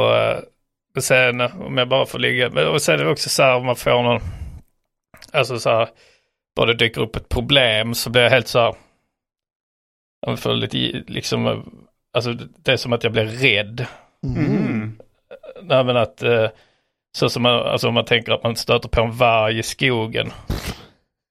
[0.96, 3.56] och sen om jag bara får ligga, men- och sen är det också så här
[3.56, 4.20] om man får någon,
[5.32, 5.88] alltså så här,
[6.56, 8.74] bara det dyker upp ett problem så blir jag helt så här,
[10.26, 11.58] jag får lite liksom, eh,
[12.12, 13.86] alltså det är som att jag blir rädd.
[14.24, 14.98] Mm.
[15.62, 16.48] Nej men att, eh,
[17.16, 20.30] så som man, alltså om man tänker att man stöter på en varg i skogen.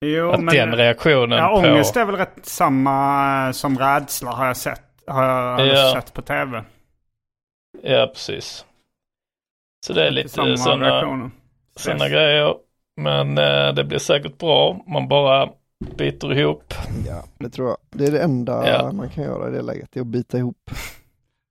[0.04, 1.54] Jo, att men den reaktionen ja, på...
[1.68, 4.82] ångest är väl rätt samma som rädsla har jag sett.
[5.06, 5.92] Har jag Ja.
[5.94, 6.64] sett på tv.
[7.82, 8.64] Ja, precis.
[9.86, 11.30] Så det är lite Samma sådana
[11.76, 12.54] såna grejer.
[12.96, 14.84] Men eh, det blir säkert bra.
[14.86, 15.48] Man bara
[15.96, 16.74] biter ihop.
[17.06, 17.76] Ja, det tror jag.
[17.90, 18.92] Det är det enda Ja.
[18.92, 20.70] man kan göra i det läget, det är att bita ihop.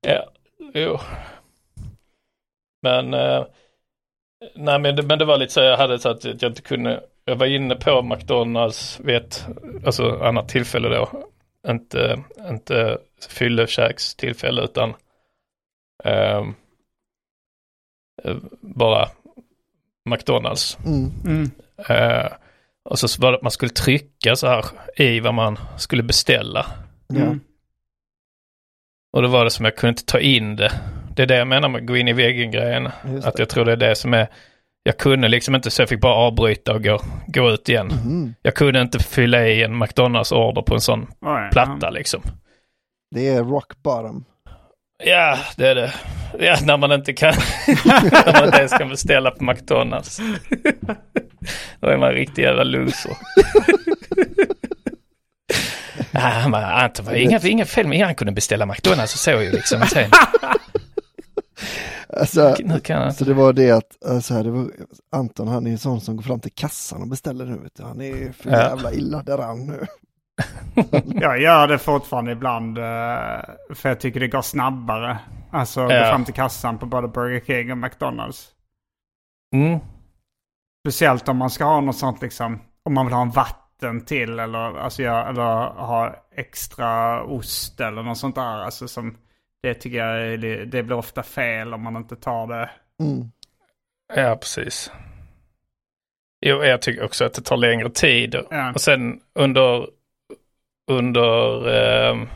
[0.06, 0.24] Ja,
[0.74, 0.98] jo.
[2.82, 3.44] Men, eh,
[4.54, 7.02] nej men det, men det var lite så jag hade så att jag inte kunde,
[7.24, 9.46] jag var inne på McDonalds vid ett,
[9.86, 11.08] alltså annat tillfälle då.
[11.68, 14.94] Inte, inte fyllekäkstillfälle utan
[16.04, 16.44] eh,
[18.60, 19.08] bara
[20.10, 20.78] McDonalds.
[20.86, 21.10] Mm.
[21.24, 21.50] Mm.
[21.88, 22.32] Eh,
[22.84, 24.64] och så var det att man skulle trycka så här
[24.96, 26.66] i vad man skulle beställa.
[27.14, 27.40] Mm.
[29.12, 30.72] Och då var det som jag kunde inte ta in det.
[31.14, 32.88] Det är det jag menar med gå in i väggen-grejen.
[33.24, 34.28] Att jag tror det är det som är,
[34.82, 37.90] jag kunde liksom inte så jag fick bara avbryta och gå, gå ut igen.
[37.90, 38.34] Mm.
[38.42, 42.22] Jag kunde inte fylla i en McDonalds-order på en sån Oj, platta liksom.
[43.14, 44.24] Det är rock bottom.
[45.04, 45.94] Ja, det är det.
[46.38, 47.34] Ja, när man inte kan,
[47.84, 50.20] när man inte ens kan beställa på McDonalds.
[51.80, 53.12] Då är man riktig jävla loser.
[56.16, 59.50] Ah, men Anton, var inga, inga fel med han kunde beställa McDonalds och så ju
[59.50, 59.82] liksom.
[59.86, 60.10] Sen,
[62.08, 64.70] Alltså, nu kan han så det var det att, alltså, det var,
[65.16, 67.56] Anton han är ju sån som går fram till kassan och beställer nu.
[67.58, 67.82] Vet du.
[67.82, 68.56] Han är för Ja.
[68.58, 69.86] jävla illa däran nu.
[71.20, 72.78] Jag gör det fortfarande ibland.
[72.78, 72.84] eh,
[73.74, 75.18] För jag tycker det går snabbare.
[75.50, 76.10] Alltså gå Ja.
[76.10, 78.48] fram till kassan på både Burger King och McDonalds.
[79.54, 79.78] Mm.
[80.86, 82.60] Speciellt om man ska ha något sånt liksom.
[82.84, 88.02] Om man vill ha en vatten till eller, alltså, jag, eller ha extra ost eller
[88.02, 88.42] något sånt där.
[88.64, 89.16] Alltså, som,
[89.64, 92.70] det tycker jag det, det blir ofta fel om man inte tar det.
[93.00, 93.30] Mm.
[94.16, 94.92] Ja, precis.
[96.46, 98.36] Jo, jag tycker också att det tar längre tid.
[98.50, 98.72] Ja.
[98.72, 99.86] Och sen under,
[100.90, 102.28] under ehm,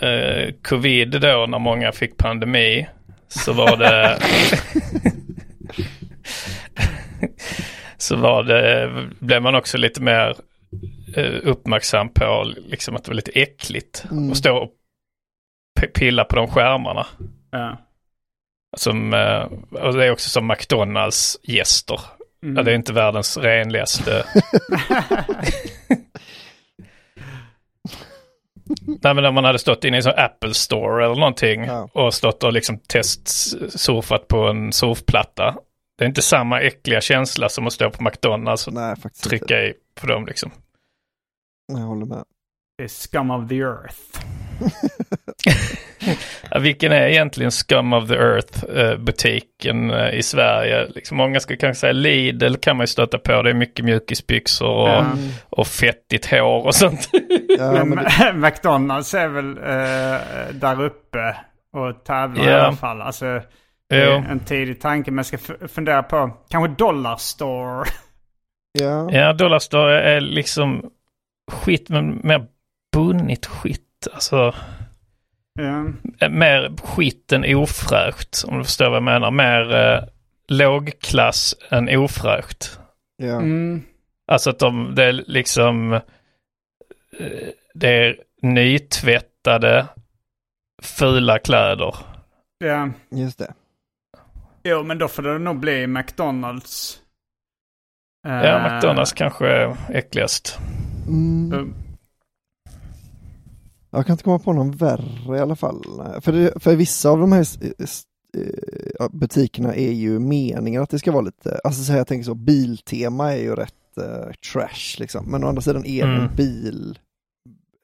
[0.00, 2.88] eh, eh, covid då, när många fick pandemi,
[3.28, 4.18] så var det
[7.96, 10.36] så var det, blev man också lite mer
[11.16, 14.30] eh, uppmärksam på liksom att det var lite äckligt Mm.
[14.30, 14.70] att stå och
[15.94, 17.06] pilla på de skärmarna.
[17.50, 17.76] Ja.
[18.76, 19.42] Som, eh,
[19.82, 22.00] och det är också som McDonalds gäster.
[22.42, 22.56] Mm.
[22.56, 24.24] Ja, det är inte världens renligaste.
[29.02, 31.88] Nej men när man hade stått inne i en sån Apple store eller någonting Ja.
[31.92, 35.56] och stått och liksom testsurfat på en surfplatta.
[35.98, 39.28] Det är inte samma äckliga känsla som att stå på McDonalds och Nej, faktiskt inte.
[39.38, 40.50] trycka i på dem liksom.
[41.72, 42.24] Jag håller med.
[42.78, 43.96] Det är scum of the earth.
[46.50, 48.94] Ja, vilken är egentligen Scum of the Earth eh,
[49.90, 50.86] eh, i Sverige?
[50.94, 53.42] Liksom många skulle kanske säga Lidl kan man ju stöta på.
[53.42, 55.06] Det är mycket mjukisbyxor och, Ja.
[55.50, 57.08] och fettigt hår och sånt.
[57.58, 61.36] Ja, det, McDonalds är väl eh, där uppe
[61.76, 62.56] och tävlar i Ja.
[62.60, 63.02] alla fall.
[63.02, 63.26] Alltså,
[64.30, 65.10] en tidig tanke.
[65.10, 67.84] Men jag ska fundera på kanske Dollar Store.
[68.80, 69.10] ja.
[69.12, 70.90] Ja, Dollarstore är liksom
[71.52, 72.46] skit men mer
[72.96, 73.80] bunnigt skit.
[74.12, 74.54] Alltså
[76.20, 79.30] eh, mer skit än ofräscht om du förstår vad jag menar.
[79.30, 80.04] Mer eh,
[80.48, 82.78] lågklass än ofräscht.
[83.16, 83.36] ja.
[83.36, 83.82] Mm.
[84.26, 86.00] Alltså att de, det är liksom, eh,
[87.74, 89.86] det är nytvättade,
[90.82, 91.94] fula kläder.
[92.58, 92.90] ja.
[93.10, 93.54] Just det.
[94.64, 96.98] Jo, men då får det nog bli McDonalds.
[98.28, 100.58] Ja, McDonalds kanske är äckligast.
[101.08, 101.74] Mm.
[103.92, 105.84] Jag kan inte komma på någon värre i alla fall.
[106.20, 107.46] För, det, för vissa av de här
[109.12, 112.34] butikerna är ju meningen att det ska vara lite, alltså så här, jag tänker så,
[112.34, 115.24] biltema är ju rätt eh, trash liksom.
[115.30, 116.24] Men å andra sidan är det Mm.
[116.24, 116.98] en bil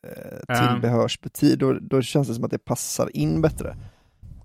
[0.07, 3.77] eh, tillbehörsbutik, då, då känns det som att det passar in bättre.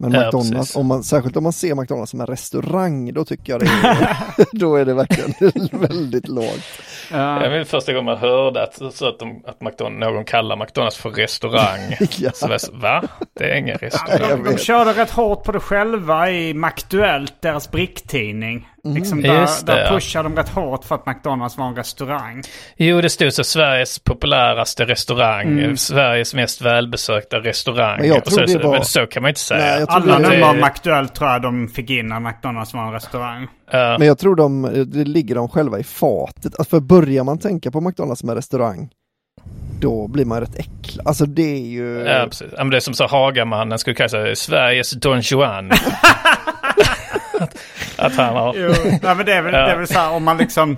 [0.04, 0.76] Men Ja, McDonalds, precis.
[0.76, 4.18] om man, särskilt om man ser McDonalds som en restaurang, då tycker jag det är,
[4.60, 5.34] då är det verkligen
[5.82, 6.64] väldigt lågt.
[7.12, 7.44] ja.
[7.44, 10.98] Jag minns första gången man hörde att, så att, de, att McDonalds, någon kallar McDonalds
[10.98, 11.98] för restaurang.
[12.18, 12.32] Ja.
[12.34, 13.04] Så var jag va?
[13.40, 14.30] Det är ingen restaurang.
[14.30, 18.68] jag De, de körde rätt hårt på det själva i Maktuellt, deras bricktidning.
[18.88, 19.90] Liksom där, Just det, där ja.
[19.90, 22.44] pushar de rätt hårt för att McDonalds var en restaurang.
[22.78, 28.00] Jo, det stod så Sveriges populäraste restaurang, Sveriges mest välbesökta restaurang.
[28.00, 29.60] Men jag Och tror så, det var- Men så kan man inte säga.
[29.60, 32.20] Nej, jag tror Alla det- nummer av det- McDuell tror jag de fick in när
[32.20, 33.48] McDonalds var en restaurang.
[33.72, 33.96] Ja.
[34.00, 36.46] Men jag tror de, det ligger de själva i fatet.
[36.46, 38.90] Alltså för börjar man tänka på McDonalds som en restaurang,
[39.80, 41.08] då blir man rätt äcklad.
[41.08, 42.00] Alltså det är ju...
[42.08, 42.48] Ja, precis.
[42.52, 45.72] Ja, men det är som så Hagamannen skulle kalla sig Sveriges Don Juan.
[47.40, 47.58] att,
[47.98, 48.54] att han har...
[48.58, 49.60] Jo, nej, men det är väl, Ja.
[49.66, 50.78] det är väl så här om man liksom...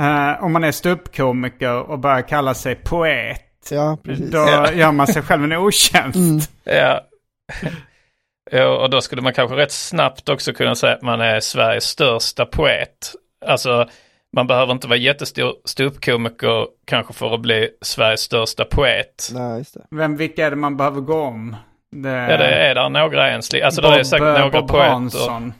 [0.00, 3.42] eh, om man är ståuppkomiker och börjar kalla sig poet.
[3.70, 4.30] Ja, precis.
[4.30, 4.38] Då
[4.74, 6.50] gör man sig själv en otjänst.
[6.64, 7.00] Ja.
[8.50, 11.84] ja, och då skulle man kanske rätt snabbt också kunna säga att man är Sveriges
[11.84, 13.12] största poet.
[13.46, 13.88] Alltså,
[14.36, 19.30] man behöver inte vara jättestor ståuppkomiker kanske för att bli Sveriges största poet.
[19.34, 19.86] Nej, just det.
[19.90, 21.56] Vem, vilka är det man behöver gå om?
[21.96, 23.64] Det, Ja, det är där några ensliga.
[23.66, 24.90] Alltså, Bob, det är säkert eh, några Bob poeter.
[24.90, 25.52] Hansson.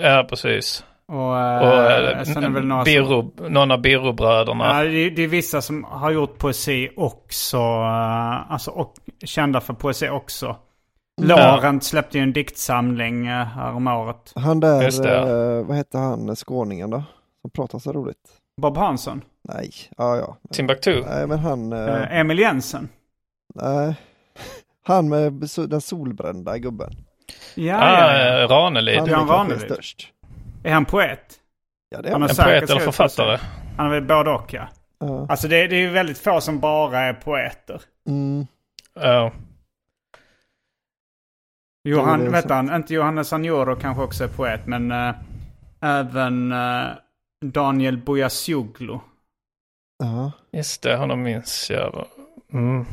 [0.00, 0.84] Ja, precis.
[1.08, 4.64] Och, eh, Och eh, sen är väl några som, Birro, någon av Birro-bröderna.
[4.64, 7.58] ja, det, det är vissa som har gjort poesi också.
[8.48, 10.56] alltså och kända för poesi också.
[11.20, 14.32] Laurent släppte ju en diktsamling uh, här om året.
[14.36, 15.58] Han där, Just det, ja.
[15.58, 17.02] eh, vad hette han, skåningen då?
[17.42, 18.18] Som pratar så roligt.
[18.60, 19.20] Bob Hansson.
[19.48, 20.36] Nej, ja ja.
[20.52, 21.02] Timbuktu.
[21.06, 22.88] Nej men han, eh, Eh, Emil Jensen.
[23.54, 23.94] nej.
[24.88, 25.32] Han med
[25.68, 26.92] den solbrända gubben.
[27.54, 28.98] Ja, Ah, ja, eh, Ranelid.
[28.98, 29.60] Han är Ranelid.
[29.60, 30.12] störst.
[30.64, 31.34] Är han poet?
[31.88, 32.30] Ja det är Han han.
[32.30, 33.38] har En poet eller författare.
[33.76, 34.68] Han är väl både och ja.
[34.98, 35.26] Ja.
[35.28, 37.82] Alltså det, det är ju väldigt få som bara är poeter.
[38.08, 38.46] Mm.
[38.94, 39.32] Ja.
[41.84, 45.14] Johan, Det är vet han, inte Johannes Anjoro kanske också är poet, men eh,
[45.80, 46.86] även eh,
[47.44, 48.98] Daniel Bojasioglu.
[49.98, 50.32] Ja.
[50.52, 52.06] Just det, honom minns jag.
[52.52, 52.86] Mm.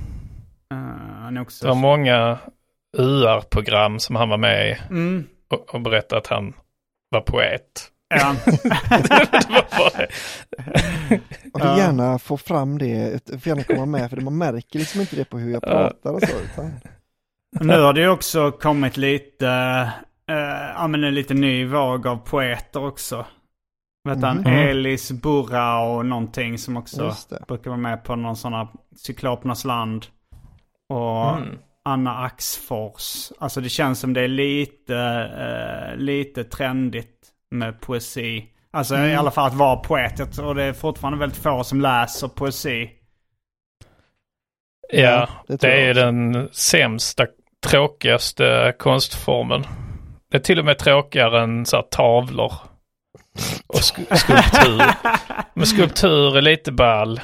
[0.74, 0.80] Uh,
[1.22, 1.66] han är också...
[1.66, 2.38] Det var många
[2.98, 6.54] UR-program som han var med i Mm, och, och berättade att han
[7.10, 7.92] var poet.
[8.10, 8.36] ja.
[9.98, 10.08] det.
[11.54, 15.02] Jag vill gärna få fram det, jag vill gärna komma med för man märker liksom
[15.02, 16.36] inte det på hur jag pratar och så.
[16.54, 16.72] Utan,
[17.60, 19.46] Nu har det ju också kommit lite,
[20.76, 23.26] ja men en lite ny våg av poeter också.
[24.10, 24.48] Vet han, Mhm.
[24.54, 27.16] Elis Burra och någonting som också
[27.48, 30.06] brukar vara med på någon sån här Cyklopernas land.
[30.90, 31.58] Och Mm.
[31.86, 33.32] Anna Axfors.
[33.40, 34.98] Alltså det känns som det är lite,
[35.40, 38.46] eh, lite trendigt med poesi.
[38.72, 40.20] Alltså i alla fall att vara poet.
[40.20, 42.90] Jag tror det är fortfarande väldigt få som läser poesi.
[44.94, 47.26] Ja, det det, jag är den sämsta,
[47.68, 49.64] tråkigaste konstformen.
[50.32, 52.54] Det är till och med tråkigare än så här, tavlor
[53.68, 54.84] och sk- skulptur.
[55.54, 57.22] Men skulptur är lite ball.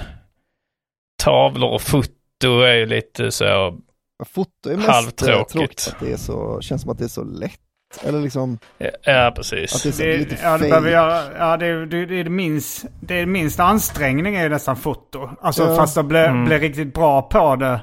[1.24, 2.12] Tavlor och foto
[2.48, 3.78] är ju lite så.
[4.26, 5.50] Foto är mest eh, Halvtråkigt.
[5.52, 7.60] tråkigt, att det är så, känns som att det är så lätt.
[8.04, 8.58] Eller liksom,
[9.04, 9.84] Ja, att precis.
[9.84, 10.70] det är så Det, lite ja, det, fake.
[10.70, 14.44] behöver göra, ja, det, är- det, det, är det, minst, det är minst ansträngning är
[14.44, 15.30] ju nästan foto.
[15.42, 15.76] Alltså Ja.
[15.76, 16.46] fast att bli, Mm.
[16.46, 17.82] bli riktigt bra på det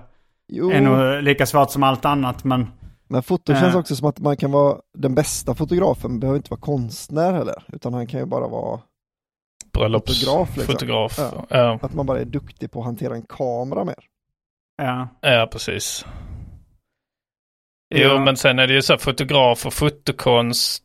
[0.48, 2.44] Jo, är nog lika svårt som allt annat.
[2.44, 2.66] Men
[3.10, 3.60] men foto Eh.
[3.60, 7.62] känns också som att man kan vara den bästa fotografen, behöver inte vara konstnär heller,
[7.72, 8.80] utan han kan ju bara vara
[9.72, 10.54] Bröllopsfotograf.
[10.66, 11.46] fotograf, liksom.
[11.48, 11.56] Ja.
[11.56, 11.78] Ja.
[11.82, 13.94] att man bara är duktig på att hantera en kamera mer.
[14.78, 15.08] Ja.
[15.20, 16.06] ja, precis.
[17.94, 18.24] Jo, Ja.
[18.24, 20.82] men sen är det ju så här fotograf och fotokonst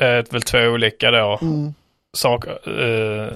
[0.00, 1.38] är väl två olika då.
[1.42, 1.74] Mm.
[2.16, 3.32] saker, eh,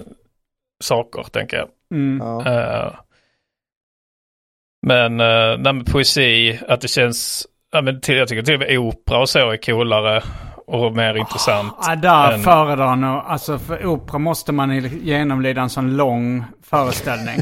[0.85, 1.69] saker tänker jag.
[1.95, 2.19] Mm.
[2.27, 2.47] Ja.
[2.53, 2.93] Eh,
[4.87, 8.55] men uh, det här med poesi, att det känns, ja, men till, jag tycker till
[8.55, 10.23] och med opera och så är coolare
[10.67, 11.75] och mer intressant.
[11.87, 17.37] Ja, där än- föredrar nog, alltså för opera måste man genomlida en sån lång föreställning.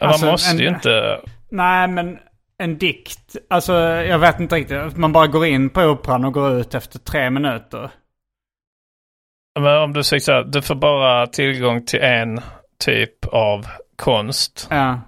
[0.00, 1.20] Alltså, man måste en- ju inte,
[1.52, 2.18] Nej, men
[2.58, 4.96] en dikt, alltså jag vet inte riktigt.
[4.96, 7.90] Man bara går in på operan och går ut efter tre minuter.
[9.60, 12.40] men om du säger så här, du får bara tillgång till en
[12.78, 14.66] typ av konst.
[14.70, 15.00] Ja.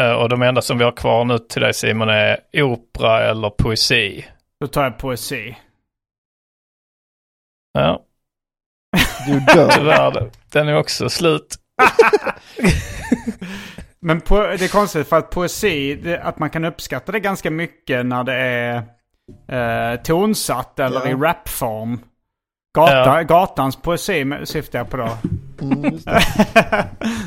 [0.00, 3.50] Eh, och de enda som vi har kvar nu till dig Simon är opera eller
[3.50, 4.26] poesi.
[4.60, 5.56] Då tar jag poesi.
[7.72, 8.02] Ja,
[9.26, 9.70] Du dör.
[9.78, 11.56] tyvärr, den är också slut.
[14.00, 17.50] Men po- det är konstigt för att poesi, det, att man kan uppskatta det ganska
[17.50, 18.76] mycket när det är
[19.92, 21.08] eh, tonsatt eller Ja.
[21.08, 22.00] i rapform.
[22.74, 23.22] Gata, Ja.
[23.22, 25.08] Gatans poesi syftar jag på då.
[25.60, 25.82] Mm,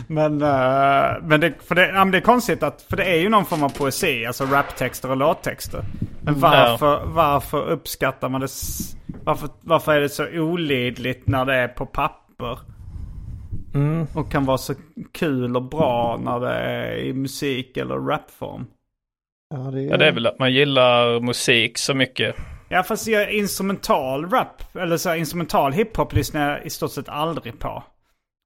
[0.07, 3.15] men eh, men, det, för det, ja, men det är konstigt att, för det är
[3.17, 5.83] ju någon form av poesi, alltså raptexter och låttexter.
[6.21, 8.47] Men varför, varför uppskattar man det,
[9.23, 12.59] varför, varför är det så olidligt när det är på papper?
[13.73, 14.07] Mm.
[14.15, 14.73] Och kan vara så
[15.11, 18.65] kul och bra när det är i musik eller rapform.
[19.49, 22.35] Ja, det är, Ja, det är väl att man gillar musik så mycket.
[22.69, 27.09] Ja fast jag instrumental rap, eller så här, instrumental hiphop lyssnar jag i stort sett
[27.09, 27.83] aldrig på.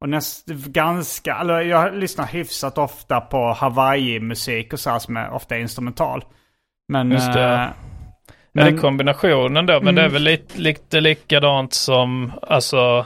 [0.02, 5.32] Och näst, ganska, eller jag lyssnar hyfsat ofta på Hawaii-musik och så här som är
[5.32, 6.26] ofta instrumental.
[6.88, 7.12] Men...
[7.12, 7.54] Just det.
[7.54, 7.68] eh,
[8.52, 13.06] Men, det är kombinationen då, men det är väl lite, lite likadant som, alltså,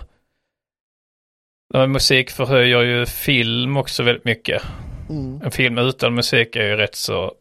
[1.74, 4.64] musik förhöjer ju film också väldigt mycket.
[5.10, 5.42] Mm.
[5.42, 7.34] En film utan musik är ju rätt så,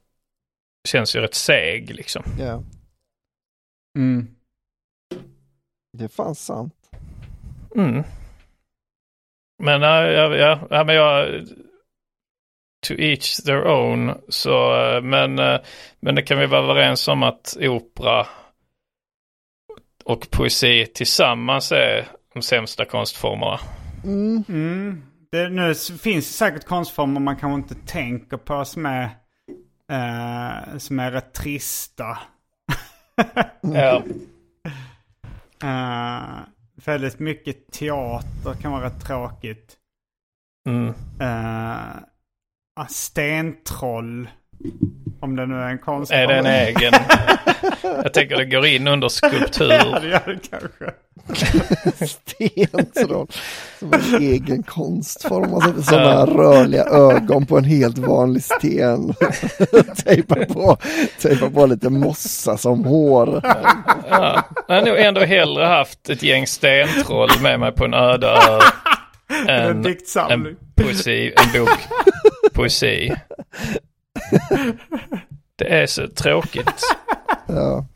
[0.88, 2.22] känns ju rätt seg liksom.
[2.38, 2.62] Ja,
[3.98, 4.26] mm.
[5.92, 6.90] det är fan sant.
[7.74, 8.02] Mm.
[9.62, 11.46] Men ja, ja, ja, ja, men jag,
[12.86, 15.60] to each their own, så, eh, men, eh,
[16.00, 18.26] men det kan vi vara överens om att opera
[20.04, 23.60] och poesi tillsammans är de sämsta konstformerna.
[24.04, 24.44] Mm.
[24.48, 25.02] Mm.
[25.30, 29.04] Det, nu finns säkert konstformer man kanske inte tänker på som är,
[29.90, 32.18] eh, som är rätt trista.
[33.61, 34.02] Ja.
[35.62, 36.38] Eh,
[36.84, 39.76] väldigt mycket teater kan vara rätt tråkigt.
[40.68, 40.94] Mm.
[41.20, 44.28] Uh, stentroll.
[45.20, 46.20] Om det nu är en konstform.
[46.20, 46.92] Är det en egen?
[47.83, 49.68] Jag tänker det går in under Ja, skulptur.
[49.68, 50.92] det gör det kanske.
[52.07, 53.26] Stentroll.
[53.78, 55.50] Som en egen konstform.
[55.50, 59.14] Man sätter sådana rörliga ögon på en helt vanlig sten.
[60.04, 60.76] tejpar, på,
[61.20, 63.40] tejpar på lite mossa som hår.
[64.11, 64.42] Ja.
[64.68, 68.61] Jag har nog ändå hellre haft ett gäng stentroll med mig på en öde ö.
[69.48, 70.46] En än diktsamling.
[70.76, 71.78] en poesi, en bok
[72.54, 73.12] poesi.
[75.57, 76.83] Det är så tråkigt.
[77.50, 77.87] Ja.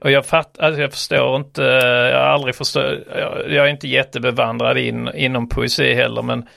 [0.00, 3.88] Och jag, fatt, alltså jag förstår inte, jag har aldrig förstått, jag, jag är inte
[3.88, 6.48] jättebevandrad in, inom poesi heller men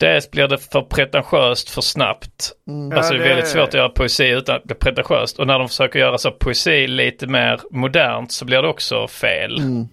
[0.00, 2.52] dels blir det för pretentiöst för snabbt.
[2.94, 5.38] Alltså det är väldigt svårt att göra poesi utan att bli pretentiöst.
[5.38, 9.58] Och när de försöker göra så poesi lite mer modernt så blir det också fel.
[9.58, 9.88] Mm.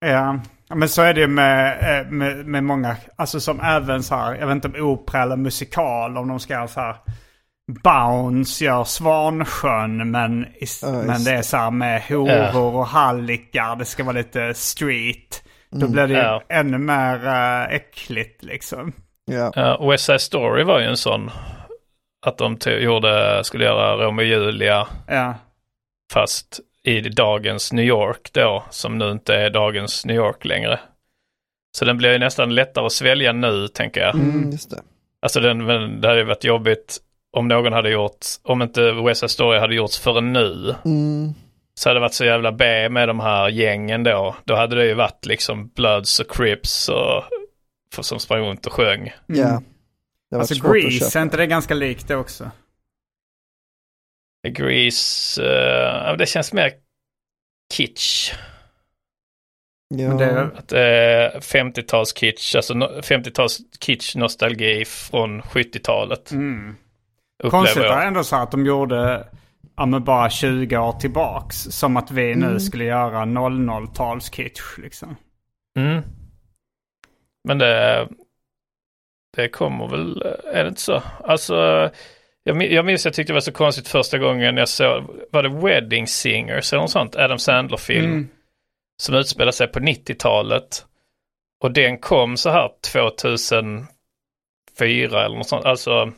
[0.00, 0.40] Ja.
[0.74, 4.34] Men så är det ju med, eh, med, med många, alltså som även så här,
[4.34, 6.96] jag vet inte om opera eller musikal, om de ska göra så här.
[7.82, 13.76] Bounce gör Svansjön men, is, Ja, men det är så här med horor och hallickar,
[13.76, 15.42] det ska vara lite street.
[15.70, 16.42] Då blir det ju Ja.
[16.48, 18.92] ännu mer eh, äckligt liksom.
[19.30, 19.52] Ja.
[19.80, 21.30] Uh, West Side Story var ju en sån.
[22.26, 25.34] Att de gjorde, skulle göra Romeo och Julia Ja.
[26.12, 30.80] fast i dagens New York då, som nu inte är dagens New York längre.
[31.76, 34.14] Så den blir ju nästan lättare att svälja nu, tänker jag.
[34.14, 34.82] Mm, just det.
[35.22, 35.66] Alltså den,
[36.00, 36.98] det hade ju varit jobbigt
[37.32, 40.74] om någon hade gjort, om inte West Side Story hade gjorts förrän nu.
[40.84, 41.34] Mm.
[41.74, 44.36] Så hade det varit så jävla B med de här gängen då.
[44.44, 47.24] Då hade det ju varit liksom Bloods och Crips och
[48.04, 49.12] som sprang runt och sjöng.
[49.26, 49.34] Ja.
[49.34, 49.62] Det har
[50.38, 52.50] varit Alltså Grease, är inte det ganska likt det också?
[54.50, 56.72] Grease, uh, det känns mer
[57.74, 58.32] kitsch.
[59.88, 60.08] Ja.
[60.08, 66.30] Men det, Att det är 50-tals kitsch, alltså no- 50-tals kitsch nostalgi från 70-talet.
[66.32, 66.76] mm.
[67.50, 68.06] Konstigt är jag.
[68.06, 69.28] ändå så att de gjorde
[69.76, 71.56] ja, men bara 20 år tillbaks.
[71.56, 75.16] Som att vi nu skulle göra 00-tals kitsch liksom.
[75.78, 76.02] Mm.
[77.48, 78.08] Men det,
[79.36, 81.02] det kommer väl, är det inte så?
[81.24, 81.90] Alltså,
[82.44, 85.48] jag, jag minns jag tyckte det var så konstigt första gången jag såg, var det
[85.48, 88.04] Wedding Singers eller något sånt, Adam Sandler-film.
[88.12, 88.28] Mm.
[89.02, 90.86] Som utspelar sig på 90-talet.
[91.62, 93.86] Och den kom så här 2004
[95.24, 95.64] eller något sånt.
[95.64, 96.12] Alltså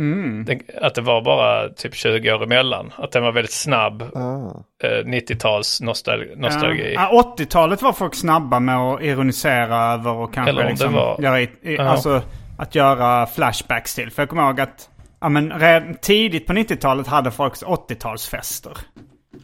[0.00, 0.44] Mm.
[0.44, 2.92] den, att det var bara typ 20 år emellan.
[2.96, 4.64] Att den var väldigt snabb, Ah.
[4.86, 6.92] eh, 90-tals nostal- nostalgi.
[6.94, 11.20] Ja, ja, 80-talet var folk snabba med att ironisera över och kanske Eller liksom var-
[11.22, 11.82] göra, i, i, Ja.
[11.82, 12.22] alltså,
[12.58, 14.10] att göra flashbacks till.
[14.10, 18.78] För jag kommer ihåg att ja, men redan tidigt på 90-talet hade folk 80-talsfester.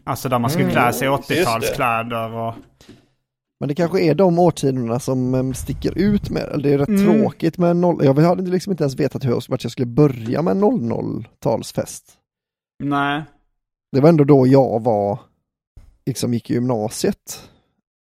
[0.05, 1.45] Alltså där man skulle klä sig i Mm, just det.
[1.45, 2.55] 80-talskläder och...
[3.61, 7.05] Men det kanske är de årtiondena som sticker ut med, eller det är rätt Mm.
[7.21, 10.51] tråkigt med noll, jag hade liksom inte ens vetat hur vart jag skulle börja med
[10.51, 12.03] en 00-talsfest.
[12.85, 13.23] Nej.
[13.93, 15.19] Det var ändå då jag var,
[16.07, 17.49] liksom gick i gymnasiet.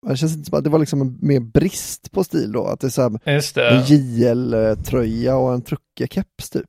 [0.01, 2.65] Men Det känns inte som att det var liksom en mer brist på stil då,
[2.65, 3.83] att det är så här, en.
[3.85, 6.65] JL-tröja och en truckerkeps typ.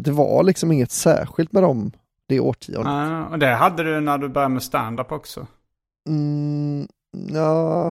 [0.00, 1.92] Att det var liksom inget särskilt med dem
[2.28, 2.92] det årtiondet.
[2.92, 5.46] Ja, och det hade du när du började med stand-up också.
[6.08, 6.88] Mm,
[7.32, 7.90] ja,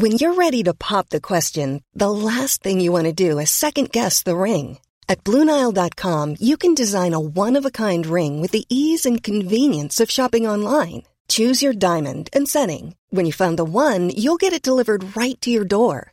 [0.00, 3.50] When you're ready to pop the question, the last thing you want to do is
[3.50, 4.78] second guess the ring.
[5.08, 9.22] At Bluenile.com, you can design a one of a kind ring with the ease and
[9.22, 11.02] convenience of shopping online.
[11.28, 12.94] Choose your diamond and setting.
[13.10, 16.12] When you find the one, you'll get it delivered right to your door.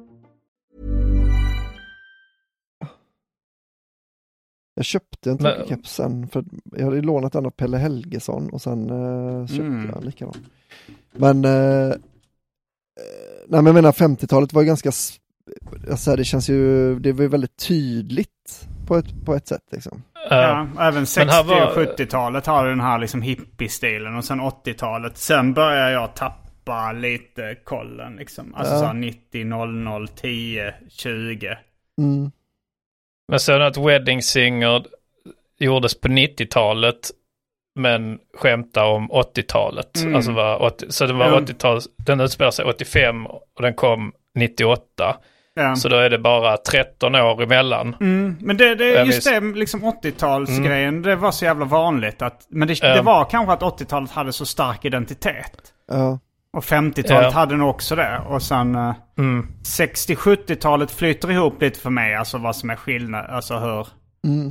[4.81, 6.43] Jag köpte en Tokyo-keps sen, för
[6.77, 9.85] jag hade lånat den av Pelle Helgesson och sen eh, köpte Mm.
[9.89, 10.33] jag en likadan.
[11.11, 11.93] Men, eh, eh,
[13.47, 14.91] nej men jag menar 50-talet var ju ganska,
[15.91, 20.03] alltså det känns ju, det var ju väldigt tydligt på ett, på ett sätt liksom.
[20.29, 25.17] Ja, även 60 här var- och 70-talet har den här liksom hippie-stilen och sen 80-talet.
[25.17, 28.55] Sen börjar jag tappa lite kollen liksom.
[28.55, 28.79] Alltså Ja.
[28.79, 31.57] så här 90, 00, 10, 20.
[32.01, 32.31] Mm.
[33.31, 34.85] Men sen att Wedding Singer
[35.59, 37.11] gjordes på 90-talet
[37.75, 40.01] men skämtar om 80-talet.
[40.01, 40.15] Mm.
[40.15, 41.39] Alltså var 80, så det var Ja.
[41.39, 45.15] 80-tal, den utspelar sig 85 och den kom 98.
[45.53, 45.75] Ja.
[45.75, 47.95] Så då är det bara 13 år emellan.
[48.01, 52.21] Mm, men det, det, just det, liksom 80-talsgrejen, det var så jävla vanligt.
[52.21, 55.73] Att, men det, det var kanske att 80-talet hade så stark identitet.
[55.87, 56.19] Ja,
[56.57, 57.29] Och 50-talet Ja.
[57.31, 58.19] hade nog också det.
[58.19, 59.47] Och sen eh, Mm.
[59.63, 62.15] 60-70-talet flyter ihop lite för mig.
[62.15, 63.25] Alltså vad som är skillnad.
[63.29, 63.87] Alltså hur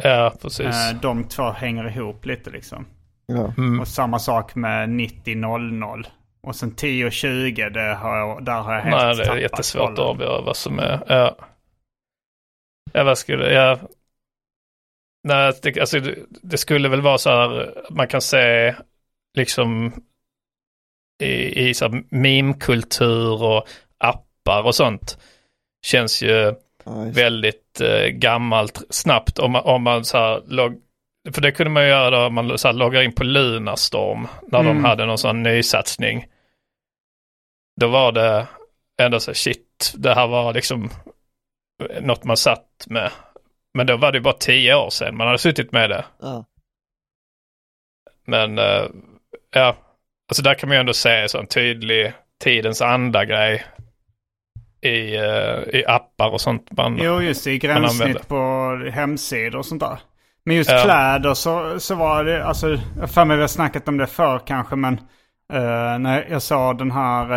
[0.03, 0.67] Ja, precis.
[0.67, 2.87] eh, de två hänger ihop lite liksom.
[3.27, 3.53] ja.
[3.59, 3.81] Mm.
[3.81, 6.07] Och samma sak med 90-00.
[6.43, 9.91] Och sen 10-20, det har jag, där har jag helt Nej, det är tappat jättesvårt
[9.91, 11.01] att avgöra vad som är.
[11.09, 11.37] Ja,
[12.93, 13.79] ja vad skulle jag...
[15.29, 18.75] Nej, det, alltså, det, det skulle väl vara så här, man kan se
[19.35, 19.93] liksom
[21.23, 23.69] i, i så meme-kultur och
[23.99, 25.19] appar och sånt.
[25.87, 26.57] Känns ju det.
[27.13, 30.81] väldigt eh, gammalt snabbt om man, om man så här log,
[31.33, 34.29] för det kunde man ju göra då om man så här, loggar in på Lunarstorm
[34.49, 34.77] när Mm.
[34.77, 36.27] de hade någon sån nysatsning.
[37.81, 38.47] Då var det
[39.03, 40.91] ändå så här, shit, det här var liksom
[42.01, 43.11] något man satt med.
[43.75, 46.05] Men då var det bara tio år sedan man hade suttit med det.
[46.21, 46.45] Ja.
[48.27, 48.85] Men eh,
[49.51, 49.77] ja,
[50.31, 52.13] alltså där kan man ju ändå se en tydlig
[52.45, 53.65] tidens anda grej
[54.81, 56.69] i, eh, i appar och sånt.
[56.71, 57.53] Man, Jo, just det.
[57.53, 58.23] I gränssnitt använder.
[58.23, 59.99] på hemsidor och sånt där.
[60.45, 60.83] Men just Ja.
[60.85, 64.41] kläder så, så var det, alltså, jag för mig vi har snackat om det förr
[64.47, 64.95] kanske, men
[65.53, 67.33] eh, när jag såg den här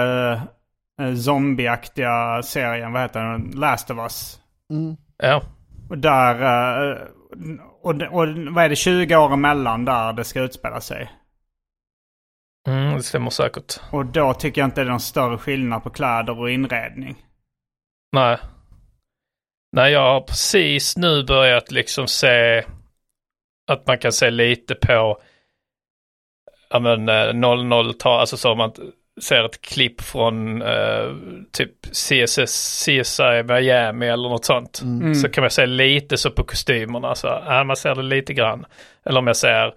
[1.01, 3.51] uh, zombieaktiga serien, vad heter den?
[3.55, 4.39] Last of Us.
[4.71, 4.95] Mm.
[5.17, 5.41] ja.
[5.89, 6.41] Och där,
[6.91, 6.97] eh,
[7.81, 11.11] och, och vad är det, 20 år emellan där det ska utspela sig.
[12.67, 13.79] Mm, det stämmer säkert.
[13.91, 17.15] Och då tycker jag inte det är någon större skillnad på kläder och inredning.
[18.11, 18.37] Nej.
[19.71, 22.63] Nej, jag har precis nu börjat liksom se
[23.67, 25.21] att man kan se lite på
[26.69, 28.71] ja men eh, 00-tal, alltså så om man
[29.21, 31.11] ser ett klipp från eh,
[31.51, 34.81] typ CSS, CSI Miami eller något sånt.
[34.81, 35.15] Mm.
[35.15, 38.65] Så kan man se lite så på kostymerna, så ja, man ser det lite grann.
[39.05, 39.73] Eller om jag ser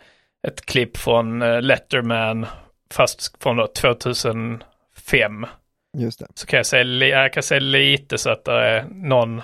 [0.47, 2.47] ett klipp från eh, Letterman,
[2.91, 5.47] fast från då 2005
[5.99, 6.27] Just det.
[6.35, 9.43] så kan jag säga, jag kan säga lite så att det är någon,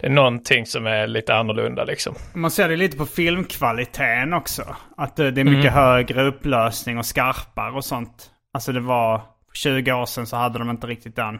[0.00, 2.14] det är någonting som är lite annorlunda liksom.
[2.34, 4.76] Man ser det lite på filmkvaliteten också.
[4.96, 5.74] Att det, det är mycket Mm.
[5.84, 8.30] högre upplösning och skarpare och sånt.
[8.54, 9.18] Alltså det var,
[9.48, 11.38] för 20 år sedan så hade de inte riktigt den.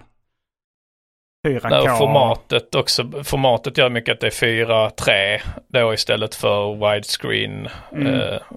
[1.47, 1.68] 4K.
[1.68, 4.30] Där formatet också, formatet gör mycket att det är
[5.38, 7.68] 4-3 då istället för widescreen.
[7.93, 8.07] Mm.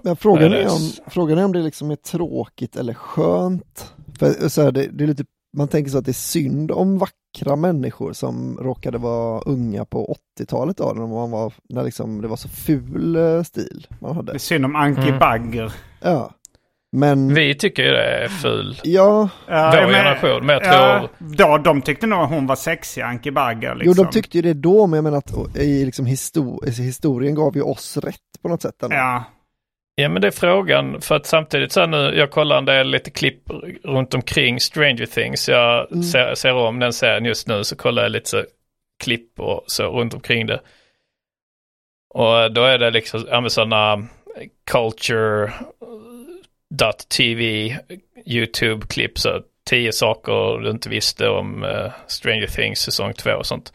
[0.05, 3.93] Eh, frågan det är, om, frågan är om det liksom är tråkigt eller skönt.
[4.19, 5.23] För så här, det, det är lite,
[5.57, 10.15] man tänker så att det är synd om vackra människor som råkade vara unga på
[10.39, 14.15] 80-talet då, när, man var, när liksom det var så ful eh, stil man Det
[14.15, 14.33] hade.
[14.33, 15.19] är synd om Anki Mm.
[15.19, 15.73] Bagger.
[16.01, 16.31] Ja.
[16.95, 18.79] Men, vi tycker ju det är ful.
[18.83, 22.55] ja, Ja, Vår men- generation, men jag ja, tror- då, de tyckte nog hon var
[22.55, 23.69] sexig, Anki Bagger.
[23.71, 24.05] jo Liksom.
[24.05, 27.55] de tyckte ju det då, men jag menar att i liksom histor alltså, historien gav
[27.55, 28.83] ju oss rätt på något sätt.
[28.83, 28.95] Ändå.
[28.95, 29.23] Ja,
[29.97, 32.87] Ja men det är frågan, för att samtidigt så här nu, jag kollar en del
[32.87, 33.43] lite klipp
[33.83, 35.49] runt omkring Stranger Things.
[35.49, 36.03] Jag Mm.
[36.03, 38.43] ser, ser om den serien just nu så kollar jag lite så
[39.03, 40.59] klipp och så runt omkring det.
[42.13, 44.07] Och då är det liksom, ja men sådana
[44.71, 45.51] culture
[46.77, 47.77] .tv
[48.25, 53.73] YouTube-klipp, så tio saker du inte visste om uh, Stranger Things säsong två och sånt.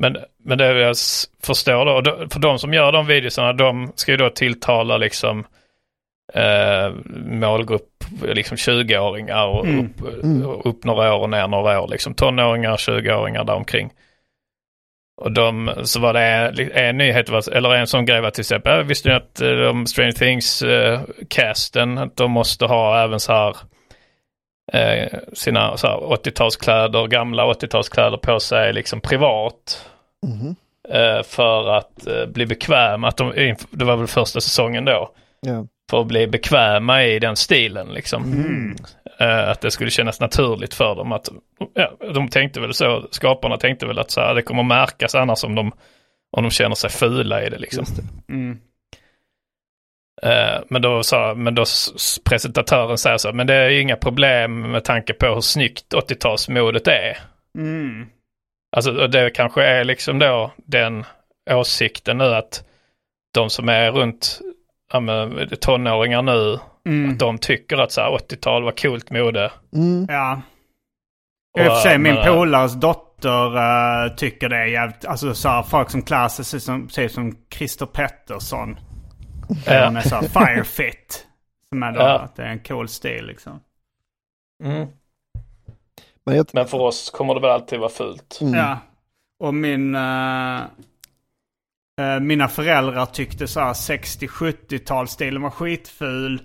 [0.00, 0.96] Men, men det jag
[1.42, 5.44] förstår då, för de som gör de videorna, de ska ju då tilltala liksom
[6.34, 6.92] eh,
[7.26, 9.84] målgrupp liksom 20-åringar och Mm.
[9.84, 10.46] upp, Mm.
[10.64, 13.90] upp några år och ner några år, liksom tonåringar, 20-åringar däromkring.
[15.22, 18.84] Och de, så var det en, en nyhet, eller en sån grej var till exempel,
[18.84, 23.56] visste ni att eh, de Stranger Things-casten, att de måste ha även så här
[24.72, 29.86] eh, sina så här 80-talskläder, gamla 80-talskläder på sig liksom privat.
[30.88, 35.10] Eh, för att eh, bli bekväm, att de, det var väl första säsongen då,
[35.46, 35.66] Ja.
[35.92, 38.24] För att bli bekväma i den stilen liksom.
[38.24, 38.76] Mm.
[39.18, 41.28] Eh, att det skulle kännas naturligt för dem att,
[41.74, 45.44] ja, de tänkte väl så, skaparna tänkte väl att så här, det kommer märkas annars
[45.44, 45.72] om de,
[46.36, 47.84] om de känner sig fula i det liksom.
[47.96, 48.32] Det.
[48.32, 48.58] Mm.
[50.22, 51.64] Eh, men då sa, men då
[52.24, 56.88] presentatören säger så, men det är ju inga problem med tanke på hur snyggt 80-talsmodet
[56.88, 57.18] är.
[57.58, 58.06] Mm.
[58.76, 61.04] Alltså och det kanske är liksom då den
[61.50, 62.64] åsikten nu att
[63.34, 64.40] de som är runt
[65.60, 67.18] tonåringar nu, Mm.
[67.18, 69.52] de tycker att så här 80-tal var coolt mode.
[69.74, 70.06] Mm.
[70.08, 70.42] Ja.
[71.58, 75.04] I och för sig, min men, polares dotter eh, tycker det är jävligt...
[75.04, 78.76] Alltså så här, folk som klär sig som, ser som Christer Pettersson.
[79.66, 79.84] Ja.
[79.84, 81.26] Hon är så här firefit.
[81.68, 82.18] Som är då Ja.
[82.18, 83.60] att det är en cool stil liksom.
[84.64, 84.88] Mm.
[86.26, 88.38] Men jag, Men för oss kommer det väl alltid vara fult.
[88.42, 88.54] mm.
[88.54, 88.78] Ja.
[89.40, 89.94] Och min...
[89.94, 90.60] eh, eh,
[92.20, 96.40] mina föräldrar tyckte så här 60-70-talsstilen var skitful.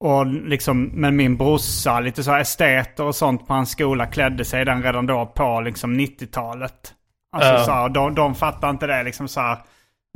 [0.00, 4.44] Och liksom, men min brorsa, lite så här esteter och sånt på hans skola klädde
[4.44, 6.94] sig den redan då på liksom 90-talet.
[7.32, 7.64] Alltså Ja.
[7.64, 9.58] så här, de, de fattar inte det liksom så här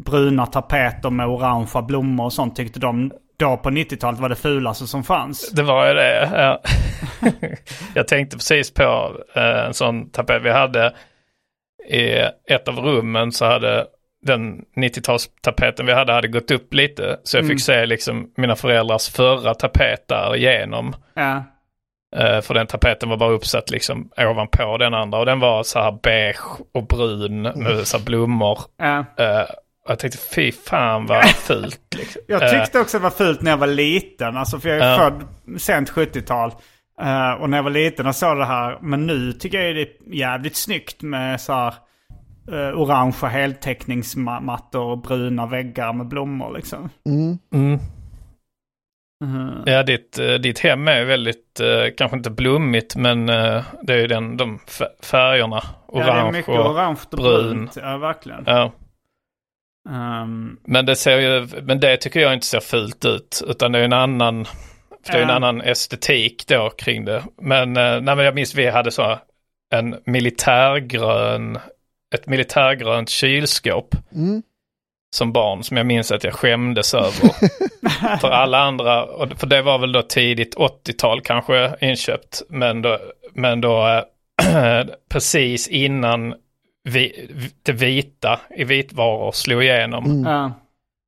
[0.05, 4.87] bruna tapeter med orangea blommor och sånt tyckte de då på 90-talet var det fulaste
[4.87, 5.51] som fanns.
[5.51, 6.31] Det var ju det.
[6.33, 6.61] Ja.
[7.95, 10.95] jag tänkte precis på eh, en sån tapet vi hade
[11.89, 12.13] i
[12.53, 13.87] ett av rummen så hade
[14.29, 17.21] den 90-talstapeten vi hade hade gått upp lite.
[17.25, 20.95] Så jag fick se liksom mina föräldrars förra tapet där igenom.
[21.15, 21.45] Ja.
[22.17, 25.79] Eh, för den tapeten var bara uppsatt liksom ovanpå den andra och den var så
[25.79, 28.59] här beige och brun med så här blommor.
[28.79, 29.05] Ja.
[29.85, 31.95] Och jag tänkte fy fan vad fult.
[31.97, 32.23] Liksom.
[32.27, 34.37] Jag Eh, tyckte också det var fult när jag var liten.
[34.37, 34.97] Alltså för jag är Ja.
[34.99, 36.51] född sent 70-tal.
[37.01, 38.79] Eh, och när jag var liten och såg det här.
[38.81, 41.75] Men nu tycker jag det är jävligt snyggt med så här
[42.53, 46.91] uh, orangea heltäckningsmattor och bruna väggar med blommor liksom.
[47.07, 47.39] Mm.
[47.55, 47.79] mm.
[49.25, 49.63] Mhm.
[49.67, 53.99] Ja, ditt, eh, ditt hem är väldigt, eh, kanske inte blommigt, men eh, det är
[53.99, 55.63] ju den, de fä- färgerna.
[55.93, 57.57] ja, det är Orange mycket och orange och brun.
[57.57, 57.77] brunt.
[57.83, 58.43] Ja, verkligen.
[58.47, 58.73] Ja.
[59.91, 63.79] Ehm, Men det ser ju, men det tycker jag inte ser fult ut, utan det
[63.79, 64.45] är en annan,
[65.07, 67.23] för det är en annan estetik då kring det.
[67.43, 69.19] Men, eh, nej, men jag minns vi hade så
[69.75, 71.59] en militärgrön,
[72.15, 74.43] ett militärgrönt kylskåp Mm.
[75.17, 77.31] som barn som jag minns att jag skämdes över.
[78.21, 82.99] för alla andra, och för det var väl då tidigt 80-tal kanske inköpt, men då,
[83.35, 83.87] men då
[84.43, 86.35] eh, precis innan
[86.85, 87.31] vi,
[87.63, 90.05] det vita i vitvaror slog igenom.
[90.05, 90.33] Mm.
[90.33, 90.53] ja.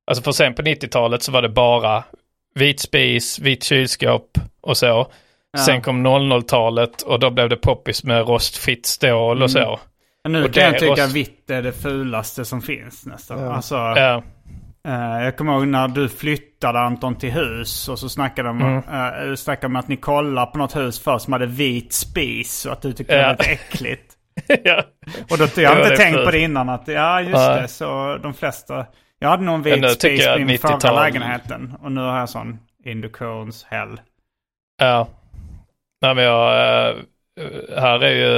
[0.07, 2.03] Alltså för sen på 90-talet så var det bara
[2.55, 5.07] vit spis, vitt kylskåp och så.
[5.51, 5.59] Ja.
[5.59, 9.79] Sen kom 00-talet och då blev det poppis med rostfritt stål och så.
[10.23, 13.39] Men nu Och kan jag det tycka rost- vitt är det fulaste som finns nästan.
[13.39, 13.53] Ja.
[13.53, 14.23] Alltså, Ja,
[14.87, 18.77] Eh, jag kommer ihåg när du flyttade Anton till hus och så snackade de Mm.
[18.77, 22.65] eh, du snackade om att ni kollade på något hus först som hade vit spis
[22.65, 23.27] och att du tyckte det Ja.
[23.27, 24.13] var lite äckligt.
[24.63, 24.83] ja.
[25.31, 26.31] Och då, jag Ja, har inte det tänkt på fult.
[26.31, 28.85] det innan att ja just det så de flesta.
[29.19, 31.73] Jag hade nog en vit spis jag på min förra 90-tal lägenheten.
[31.81, 32.59] Och nu har jag sån
[33.69, 34.01] hell.
[34.77, 35.07] Ja.
[36.01, 36.95] Nej men jag, eh,
[37.77, 38.29] här är ju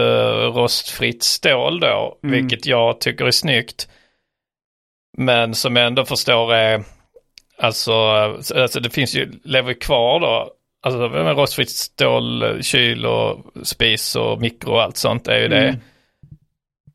[0.52, 2.36] rostfritt stål då, Mm.
[2.36, 3.88] vilket jag tycker är snyggt.
[5.18, 6.84] Men som jag ändå förstår är,
[7.58, 7.94] alltså,
[8.56, 10.52] alltså det finns ju, lever kvar då,
[10.82, 15.68] alltså med rostfritt stål, kyl och spis och mikro och allt sånt är ju det.
[15.68, 15.80] Mm.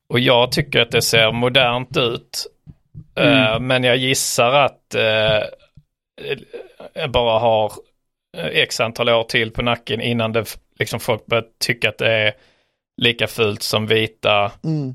[0.09, 2.47] Och jag tycker att det ser modernt ut.
[3.17, 5.43] Eh, men jag gissar att eh,
[6.95, 7.73] jag bara har
[8.35, 12.33] x antal år till på nacken innan det liksom folk börjar tycka att det är
[12.97, 14.95] lika fult som vita Mm.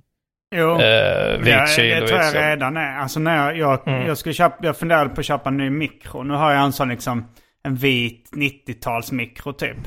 [0.55, 0.81] Jo.
[0.81, 2.97] eh, vit Ja, kyl det tror jag redan är.
[2.99, 4.07] Alltså när jag, jag, Mm.
[4.07, 6.23] jag, skulle köpa, jag funderade på att köpa en ny mikro.
[6.23, 7.27] Nu har jag en sån liksom,
[7.63, 9.77] en vit 90-talsmikro typ.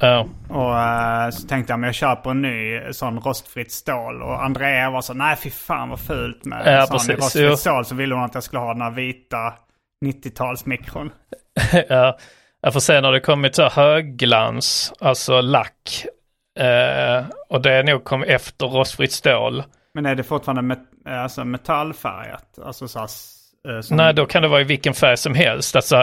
[0.00, 4.22] Ja, Och eh, så tänkte jag, men jag köper en ny sån rostfritt stål.
[4.22, 7.56] Och Andrea var så, nej fy fan vad fult med Ja, sån precis, rostfritt jo.
[7.56, 7.84] stål.
[7.84, 9.54] Så ville hon att jag skulle ha den här vita
[10.04, 11.10] 90-talsmikron.
[11.88, 12.18] ja.
[12.66, 16.06] Ja, för sen har det kommit så högglans, alltså lack.
[16.58, 19.62] Eh, och det är nog kommit efter rostfritt stål.
[19.94, 22.58] Men är det fortfarande met alltså metallfärgat?
[22.64, 23.96] Alltså så eh, som...
[23.96, 25.76] Nej, då kan det vara i vilken färg som helst.
[25.76, 25.96] Alltså,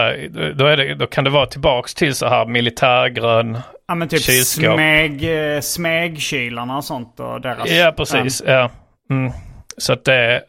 [0.54, 3.58] då, är det, då kan det vara tillbaks till så här militärgrön
[3.88, 4.74] Ja men typ kylskåp.
[4.74, 7.70] smeg, eh, smegkylarna och sånt och deras...
[7.70, 8.42] Ja, precis.
[8.46, 8.70] Ja.
[9.10, 9.32] Mm.
[9.76, 10.42] Så att det,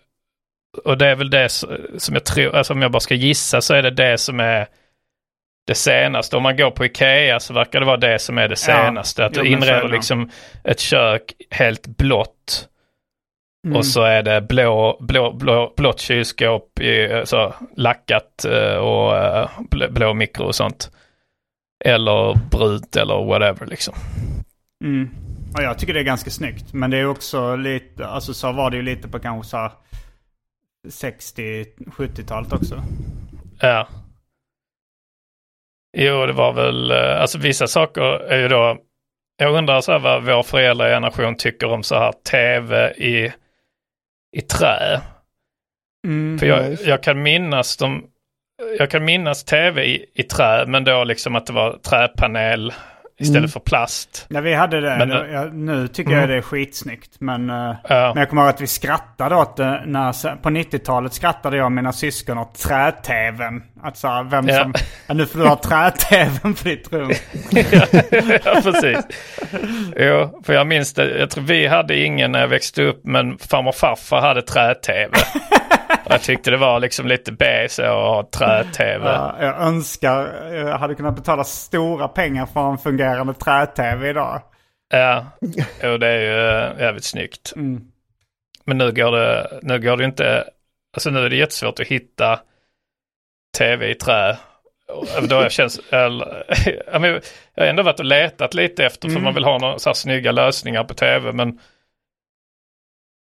[0.86, 3.74] och det är väl det som jag tror, alltså om jag bara ska gissa så
[3.74, 4.68] är det det som är
[5.68, 6.38] det senaste.
[6.38, 9.26] Om man går på Ikea så verkar det vara det som är det senaste.
[9.26, 10.30] att jo, du inreder liksom
[10.64, 12.70] ett kök helt blått.
[13.66, 13.78] Mm.
[13.78, 19.50] Och så är det blå, blå, blå, blått kylskåp i, så, lackat eh, och eh,
[19.70, 20.92] blå, blå mikro och sånt.
[21.86, 23.94] Eller brunt eller whatever liksom.
[24.84, 25.10] Mm.
[25.54, 26.74] Och jag tycker det är ganska snyggt.
[26.74, 29.72] Men det är också lite, alltså så var det ju lite på kanske så här
[30.88, 32.84] 60-70-talet också.
[33.60, 33.88] Ja.
[35.98, 38.78] Jo, det var väl, eh, alltså vissa saker är ju då,
[39.38, 43.34] jag undrar så här vad vår föräldrageneration tycker om så här tv i,
[44.38, 45.02] i trä.
[46.08, 46.40] Mm.
[46.40, 48.06] För Ja, jag, jag kan minnas de,
[48.78, 52.74] jag kan minnas tv i, i trä, men då liksom att det var träpanel
[53.20, 53.50] istället Mm.
[53.50, 54.26] för plast.
[54.30, 54.98] Ja, vi hade det.
[54.98, 56.20] Men, det jag, nu tycker Mm.
[56.22, 57.12] jag det är skitsnyggt.
[57.20, 58.12] Men, eh, Ja.
[58.14, 59.84] men jag kommer ihåg att vi skrattade åt det.
[59.86, 63.64] När, på 90-talet skrattade jag och mina syskon åt trä-tvn.
[63.84, 64.62] Att så här, vem Ja.
[64.64, 64.74] som...
[65.08, 67.12] Ja, nu får du ha trä-tvn på ditt rum.
[68.46, 68.98] ja, precis.
[69.98, 71.20] Jo, för jag minns det.
[71.20, 75.18] Jag tror vi hade ingen när jag växte upp, men farmor och farfar hade trä-tv.
[76.10, 79.06] Jag tyckte det var liksom lite B så att ha trä-tv.
[79.10, 84.42] Ja, jag önskar jag hade kunnat betala stora pengar för en fungerande trä-tv idag.
[84.90, 85.26] Ja,
[85.84, 87.54] jo, det är ju eh, jävligt snyggt.
[87.56, 87.82] Mm.
[88.66, 90.44] Men nu går det, nu går det inte,
[90.94, 92.40] alltså nu är det jättesvårt att hitta
[93.58, 94.38] tv i trä.
[94.88, 96.44] Och Då jag känns, eller,
[97.56, 99.94] jag har ändå varit och letat lite efter för man vill ha några så här
[99.94, 101.60] snygga lösningar på tv men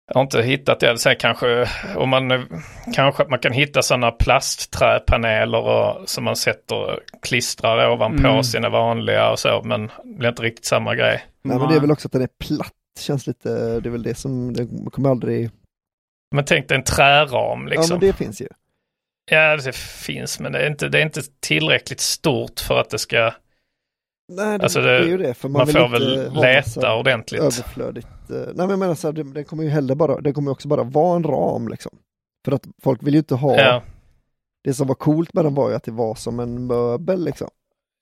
[0.09, 0.97] jag har inte hittat det.
[0.97, 2.47] Sen kanske, om man,
[2.95, 8.43] kanske att man kan hitta sådana plastträpaneler och, som man sätter, klistrar ovanpå Mm.
[8.43, 11.23] sina vanliga och så men det blir inte riktigt samma grej.
[11.41, 13.49] Nej men det är väl också att den är platt, känns lite,
[13.79, 15.49] det är väl det som, det kommer aldrig,
[16.35, 17.83] Men tänk dig en träram liksom.
[17.89, 18.47] ja men det finns ju.
[19.31, 22.97] Ja, det finns, men det är inte, det är inte tillräckligt stort för att det
[22.99, 23.33] ska...
[24.31, 26.95] Nej det, Alltså det det- är ju det, för man, Man vill får väl leta
[26.95, 27.41] ordentligt.
[27.41, 28.07] överflödigt.
[28.31, 30.67] Eh, Nej men jag menar så här, det kommer ju heller bara, det kommer också
[30.67, 31.91] bara vara en ram liksom.
[32.45, 33.81] För att folk vill ju inte ha, Ja,
[34.63, 37.49] det som var coolt med den var ju att det var som en möbel liksom.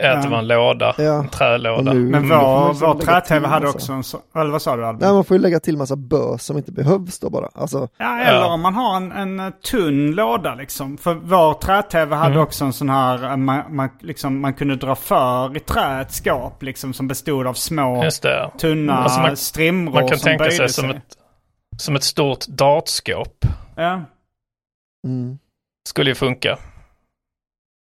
[0.04, 1.04] Ja, att det var en låda, Ja.
[1.20, 1.94] en trälåda.
[1.94, 5.00] Nu- Men vår, liksom vår trä-tv hade också en så, Eller vad sa du Albin?
[5.08, 7.50] Nej man får ju lägga till massa bös som inte behövs då bara.
[7.56, 8.54] Alltså, Ja, eller Ja.
[8.54, 10.98] om man har en, en eh, tunn låda liksom.
[10.98, 12.44] För vår trä-tv hade Mm.
[12.44, 16.12] också en sån här, eh, man, man, liksom, man kunde dra för i trä ett
[16.12, 18.04] skåp liksom som bestod av små
[18.60, 21.04] tunna Alltså man- strimror Man kan som tänka böjde sig som ett,
[21.78, 23.46] som ett stort dartskåp.
[23.76, 24.02] Ja,
[25.08, 25.38] mm,
[25.90, 26.58] Skulle ju funka.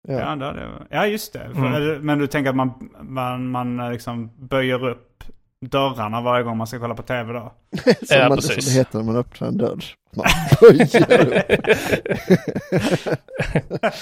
[0.07, 0.21] Ja.
[0.21, 1.39] ja, det, ja just det.
[1.39, 1.75] För, Mm.
[1.75, 5.25] eller- Men du tänker att man, man, man eh, liksom böjer upp
[5.61, 7.53] dörrarna varje gång man ska kolla på tv då?
[7.83, 8.65] som, Ja, man, precis.
[8.65, 9.85] som det heter när man öppnar en dörr.
[10.17, 10.27] Man
[10.61, 11.35] böjer upp.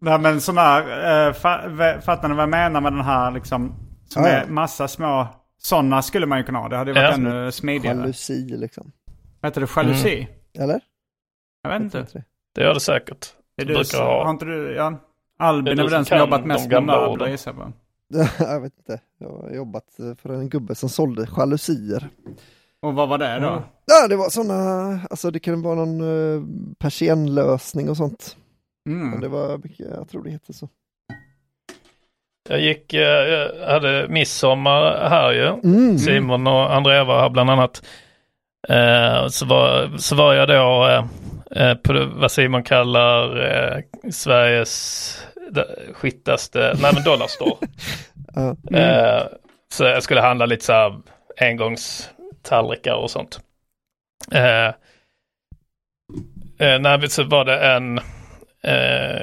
[0.00, 0.80] Nej men sån här,
[1.28, 1.32] eh,
[1.68, 3.74] vä- fattar ni vad jag menar med den här liksom,
[4.08, 4.34] som Ja, ja.
[4.34, 5.26] är massa små,
[5.58, 6.68] sådana skulle man ju kunna ha.
[6.68, 7.14] Det hade ju varit Ja.
[7.14, 7.96] ännu smidigare.
[7.98, 8.92] Jalusi liksom.
[9.42, 9.68] Heter det?
[9.76, 10.16] Jalusi?
[10.54, 10.64] Mm.
[10.70, 10.80] Eller?
[11.62, 12.24] Jag vet inte.
[12.54, 13.26] Det gör det säkert.
[13.56, 14.24] Är du, brukar så, ha.
[14.24, 14.94] har inte du, ja.
[15.38, 17.72] Albin är väl den som jobbat mest med möbler gissar jag på.
[18.44, 19.00] jag vet inte.
[19.18, 19.84] Jag har jobbat
[20.22, 22.08] för en gubbe som sålde jalusier.
[22.82, 23.48] Och vad var det då?
[23.48, 23.62] Mm.
[23.86, 26.42] Ja, det var sådana, alltså det kan vara någon uh,
[26.78, 28.36] persiennlösning och sånt.
[28.84, 29.20] Men Mm.
[29.20, 30.68] det var mycket, jag tror det heter så.
[32.48, 35.46] Jag gick, eh, jag hade midsommar här ju.
[35.46, 35.98] Mm.
[35.98, 37.86] Simon och Andrea var här bland annat.
[38.68, 41.04] Eh, så, var, så var jag då
[41.50, 45.26] eh, på vad Simon kallar eh, Sveriges
[45.92, 47.56] skittaste, nej men Dollarstore.
[48.36, 48.56] Ja.
[48.78, 49.22] Eh,
[49.72, 51.00] så jag skulle handla lite så här
[51.40, 53.40] engångstallrikar och sånt.
[54.32, 54.66] Eh,
[56.58, 57.98] eh, nej, så var det en,
[58.62, 59.20] eh,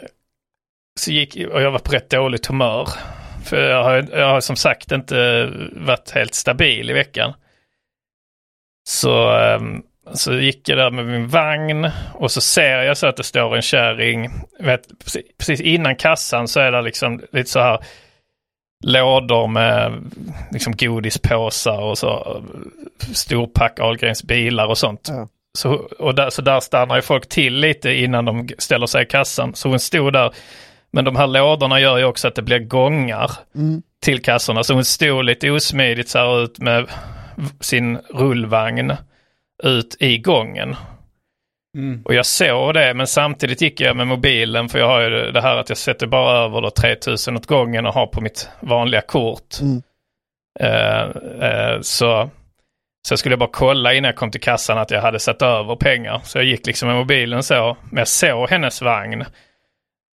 [0.99, 2.87] så gick, och jag var på rätt dåligt humör.
[3.45, 7.33] För jag har, jag har som sagt inte varit helt stabil i veckan.
[8.89, 13.17] Så, ehm, så gick jag där med min vagn och så ser jag så att
[13.17, 14.29] det står en kärring.
[14.59, 14.81] Vet,
[15.37, 17.79] precis, innan kassan så är det liksom lite så här
[18.83, 19.93] lådor med
[20.51, 22.41] liksom godispåsar och så
[23.13, 25.07] storpack Ahlgrens bilar och sånt.
[25.11, 25.27] Ja.
[25.57, 29.05] Så, och där, så där stannar ju folk till lite innan de ställer sig i
[29.05, 29.55] kassan.
[29.55, 30.31] Så hon stod där
[30.91, 33.81] Men de här lådorna gör ju också att det blir gångar Mm.
[34.03, 34.63] till kassorna.
[34.63, 36.85] Så hon stod lite osmidigt så här ut med
[37.59, 38.93] sin rullvagn
[39.63, 40.75] ut i gången.
[41.77, 42.01] Mm.
[42.05, 45.41] Och jag såg det, men samtidigt gick jag med mobilen för jag har ju det
[45.41, 49.01] här att jag sätter bara över då 3000 åt gången och har på mitt vanliga
[49.01, 49.55] kort.
[49.61, 49.81] Mm.
[50.59, 51.01] Eh,
[51.49, 52.29] eh, så,
[53.07, 55.75] så skulle jag bara kolla innan jag kom till kassan att jag hade satt över
[55.75, 56.21] pengar.
[56.23, 59.25] Så jag gick liksom med mobilen så, men jag såg hennes vagn.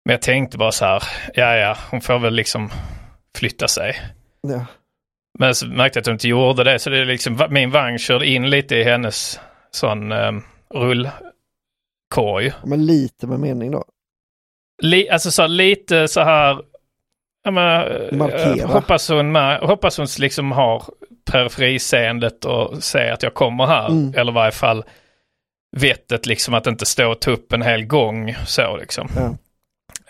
[0.05, 2.71] Men jag tänkte bara så här, ja ja, hon får väl liksom
[3.37, 3.95] flytta sig.
[4.41, 4.65] Ja.
[5.39, 7.99] Men så märkte jag att hon inte gjorde det, så det är liksom, min vagn
[7.99, 9.39] körde in lite i hennes
[9.71, 10.31] sån eh,
[10.73, 12.51] rullkorg.
[12.65, 13.85] Men lite med mening då.
[14.81, 16.61] Li, alltså så lite så här,
[17.43, 18.67] ja, men, eh, Markera.
[18.67, 20.83] hoppas hon, hoppas hon liksom har
[21.31, 23.89] periferiseendet och ser att jag kommer här.
[23.89, 24.13] Mm.
[24.17, 24.83] Eller i varje fall
[25.75, 29.09] vettet liksom att inte stå och ta upp en hel gång så liksom.
[29.15, 29.37] Ja.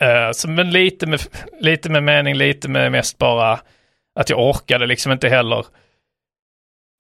[0.07, 1.21] Eh, så, men lite med,
[1.59, 3.59] lite med mening, lite med mest bara
[4.19, 5.65] att jag orkade liksom inte heller.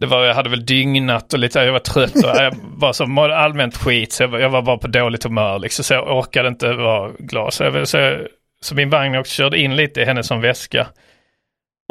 [0.01, 3.03] Det var, jag hade väl dygnat och lite, jag var trött och jag var så
[3.33, 5.83] allmänt skit så jag var, jag var bara på dåligt humör liksom.
[5.83, 7.53] Så jag orkade inte vara glad.
[7.53, 8.27] Så, jag, så, jag,
[8.61, 10.87] så min vagn också körde in lite i henne som väska.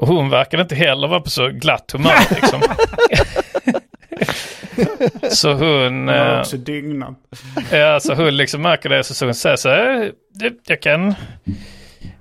[0.03, 2.63] Och hon verkade inte heller vara på så glatt humör liksom.
[5.31, 5.69] så hon...
[5.83, 7.15] Hon har eh, också dygnat.
[7.71, 11.15] Ja, så hon liksom märker det så hon säger så här, "Du, jag kan,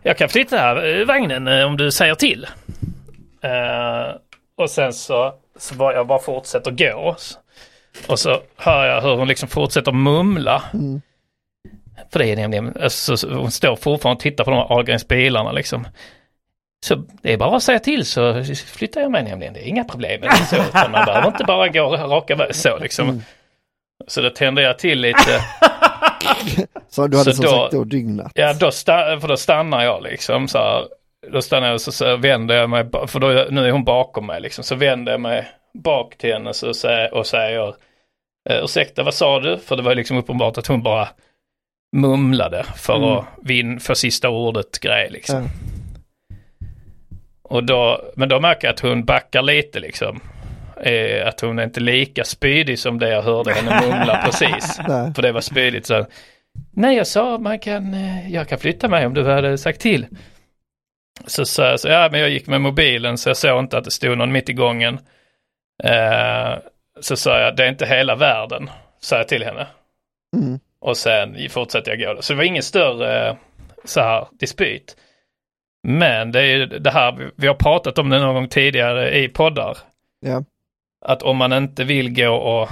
[0.03, 2.47] jag kan flytta eh, vagnen eh, om du säger till.
[3.41, 4.15] Eh,
[4.55, 7.15] och sen så, så bara, jag bara fortsätter gå.
[8.07, 10.63] Och så hör jag hur hon liksom fortsätter mumla.
[12.11, 15.05] För det är nämligen, alltså, så hon står fortfarande och tittar på de här Ahlgrens
[15.53, 15.87] liksom.
[16.85, 19.53] Så det är bara att säga till så flyttar jag mig nämligen.
[19.53, 20.21] Det är inga problem.
[20.49, 23.23] Så, man behöver inte bara gå raka vägen så liksom.
[24.07, 25.41] Så då tände jag till lite.
[26.89, 28.31] Så du hade Så som då- sagt då dygnat.
[28.35, 30.87] Ja, då, för då stannar jag liksom så här.
[31.31, 34.25] Då stannar jag och så, så vänder jag mig, för då, nu är hon bakom
[34.27, 34.63] mig liksom.
[34.63, 37.67] Så vänder jag mig bak till henne så, säger- och säger
[38.49, 39.57] eh, ursäkta vad sa du?
[39.57, 41.07] För det var liksom uppenbart att hon bara
[41.97, 43.09] mumlade för Mm.
[43.09, 45.43] att vin, för sista ordet grej liksom.
[45.43, 45.49] Ja.
[47.43, 50.19] Och då, men då märker jag att hon backar lite liksom.
[50.83, 54.79] Eh, att hon är inte lika spydig som det jag hörde henne mumla precis.
[55.15, 56.05] För det var spydigt så.
[56.71, 60.07] Nej jag sa man kan, eh, jag kan flytta mig om du hade sagt till.
[61.25, 63.83] Så sa jag så, ja men jag gick med mobilen så jag såg inte att
[63.83, 64.99] det stod någon mitt i gången.
[65.83, 66.53] Eh,
[66.99, 68.69] så sa jag, det är inte hela världen,
[68.99, 69.67] sa jag till henne.
[70.35, 70.59] Mm.
[70.81, 72.21] Och sen fortsatte jag gå.
[72.21, 73.37] Så det var ingen större
[73.85, 74.95] så här dispyt.
[75.87, 79.17] Men det är ju det här, vi- vi har pratat om det någon gång tidigare
[79.19, 79.77] i poddar.
[80.19, 80.43] Ja.
[81.05, 82.69] Att om man inte vill gå och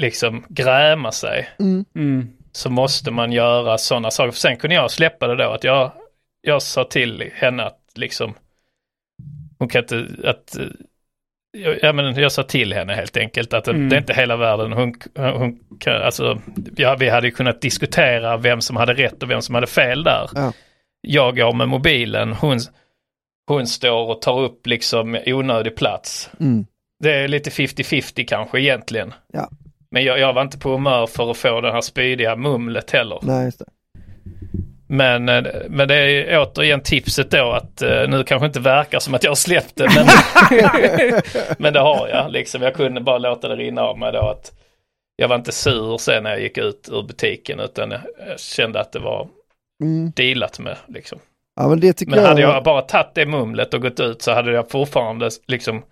[0.00, 1.84] liksom gräma sig Mm.
[1.94, 2.28] Mm.
[2.52, 4.30] så måste man göra sådana saker.
[4.30, 5.92] För sen kunde jag släppa det då att jag,
[6.40, 8.34] jag sa till henne att liksom
[9.58, 10.56] hon kan inte, att
[11.58, 13.88] jag- Ja men jag sa till henne helt enkelt att Mm.
[13.88, 14.72] det är inte hela världen.
[14.72, 16.40] Hon, hon kan, alltså,
[16.76, 20.04] ja, vi hade ju kunnat diskutera vem som hade rätt och vem som hade fel
[20.04, 20.30] där.
[20.34, 20.52] Ja.
[21.00, 22.58] Jag går med mobilen, hon,
[23.46, 26.30] hon står och tar upp liksom onödig plats.
[26.40, 26.66] Mm.
[27.02, 29.14] Det är lite 50-50 kanske egentligen.
[29.32, 29.48] Ja.
[29.90, 33.18] Men jag, jag var inte på humör för att få det här spydiga mumlet heller.
[33.22, 33.64] Nej, just det.
[34.88, 39.14] Men, eh, men det är återigen tipset då att eh, nu kanske inte verkar som
[39.14, 40.06] att jag har släppt det men,
[41.58, 42.62] men det har jag liksom.
[42.62, 44.52] Jag kunde bara låta det rinna av mig då att
[45.16, 48.80] jag var inte sur sen när jag gick ut ur butiken utan jag, jag kände
[48.80, 49.28] att det var
[49.82, 50.10] Mm.
[50.16, 51.18] dealat med liksom.
[51.56, 52.28] Ja, men Men jag...
[52.28, 55.82] hade jag bara tagit det mumlet och gått ut så hade jag fortfarande liksom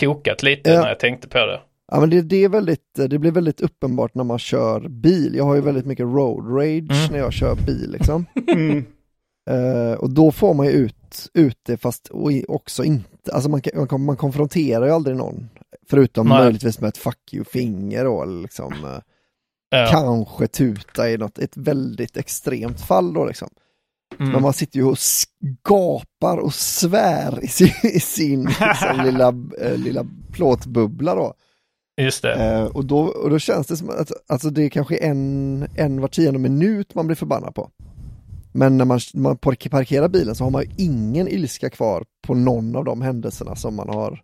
[0.00, 0.80] kokat lite Ja.
[0.80, 1.60] när jag tänkte på det.
[1.92, 5.34] Ja men det, det är väldigt, det blir väldigt uppenbart när man kör bil.
[5.36, 7.12] Jag har ju väldigt mycket road rage Mm.
[7.12, 8.26] när jag kör bil liksom.
[8.52, 8.84] Mm.
[9.50, 13.60] Eh, och då får man ju ut, ut det fast och också inte, alltså man,
[13.60, 15.48] kan- man, man konfronterar ju aldrig någon.
[15.88, 16.38] Förutom Nej.
[16.42, 18.72] möjligtvis med ett fuck you-finger eller liksom.
[18.84, 18.98] eh,
[19.72, 19.86] Ja.
[19.90, 23.48] Kanske tuta i något, ett väldigt extremt fall då liksom.
[24.18, 24.32] Mm.
[24.32, 29.28] Men man sitter ju och skapar och svär i sin, i sin liksom, lilla,
[29.60, 31.34] eh, lilla plåtbubbla då.
[32.00, 32.34] Just det.
[32.34, 36.00] Eh, och, då, och då känns det som att alltså det är kanske en, en
[36.00, 37.70] var tionde minut man blir förbannad på.
[38.52, 42.34] Men när man, man park- parkerar bilen så har man ju ingen ilska kvar på
[42.34, 44.20] någon av de händelserna som man har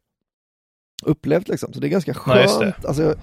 [1.05, 1.73] upplevt liksom.
[1.73, 2.85] Så det är ganska skönt.
[2.85, 3.15] Alltså,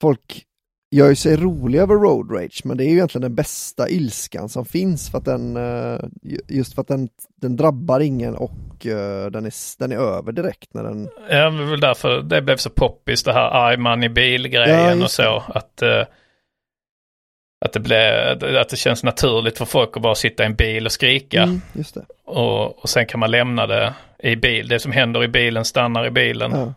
[0.00, 0.44] folk
[0.90, 4.48] gör ju sig roliga över road rage men det är ju egentligen den bästa ilskan
[4.48, 7.08] som finns för att den eh, ju- just för att den,
[7.40, 11.58] den drabbar ingen och eh, den, är, den är över direkt när den Ja, det
[11.64, 15.04] var väl därför det blev så poppis det här arg man i Ja, bil-grejen just
[15.04, 15.42] och så.
[15.48, 16.04] Att, eh,
[17.64, 20.86] att det, blir, att det känns naturligt för folk att bara sitta i en bil
[20.86, 21.42] och skrika.
[21.42, 21.60] Mm.
[22.24, 24.68] Och, och sen kan man lämna det i bil.
[24.68, 26.50] Det som händer i bilen stannar i bilen.
[26.54, 26.74] Ja.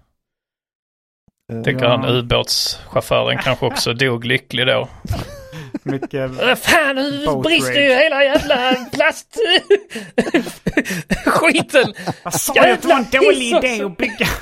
[1.52, 1.92] Eh, Tänker Ja.
[1.92, 4.88] han ubåtschauffören kanske också dog lycklig då.
[5.84, 6.32] Mycket...
[6.60, 9.38] Fan nu brister ju hela jävla plast...
[11.26, 11.94] Skiten!
[12.24, 14.28] Jag sa ju att det var en dålig idé att bygga.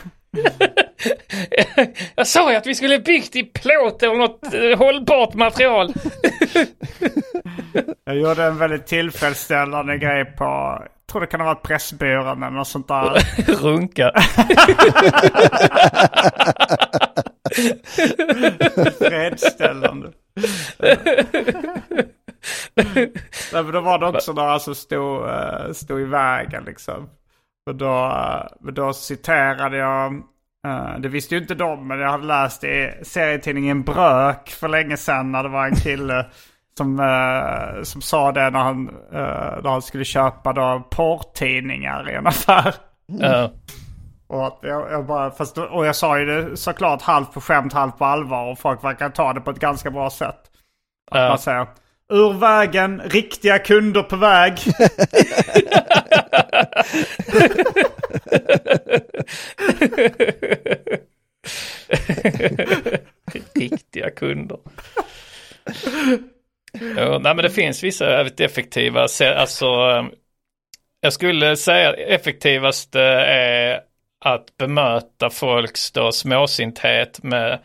[2.15, 5.93] Jag sa ju att vi skulle byggt i plåt eller något eh, hållbart material.
[8.05, 12.49] Jag gjorde en väldigt tillfredsställande grej på, jag tror det kan ha varit Pressbyrån eller
[12.57, 13.11] något sånt där.
[13.61, 14.11] Runka.
[18.99, 20.11] Fredställande.
[23.53, 27.09] Nej, men då var det också några som stod, eh, stod i vägen liksom.
[27.65, 30.13] Och då, eh, då citerade jag,
[30.67, 34.97] eh, det visste ju inte de, men jag hade läst i serietidningen Brök för länge
[34.97, 36.25] sedan när det var en kille
[36.77, 36.97] som,
[37.83, 42.75] som sa det när han, när han skulle köpa då porrtidningar i en affär.
[43.05, 43.51] Ja.
[44.31, 47.97] Och, jag, jag bara, fast, och jag sa ju det såklart halvt på skämt, halvt
[47.97, 48.51] på allvar.
[48.51, 50.39] Och folk verkar ta det på ett ganska bra sätt.
[51.11, 51.29] Att Ja.
[51.29, 51.67] man säger
[52.09, 54.53] ur vägen, riktiga kunder på väg.
[63.55, 64.57] Riktiga kunder.
[66.97, 69.01] Ja, nej men det finns vissa väldigt effektiva.
[69.35, 70.05] Alltså, eh,
[71.01, 73.79] jag skulle säga effektivast eh, är
[74.25, 77.59] att bemöta folks då småsinthet med,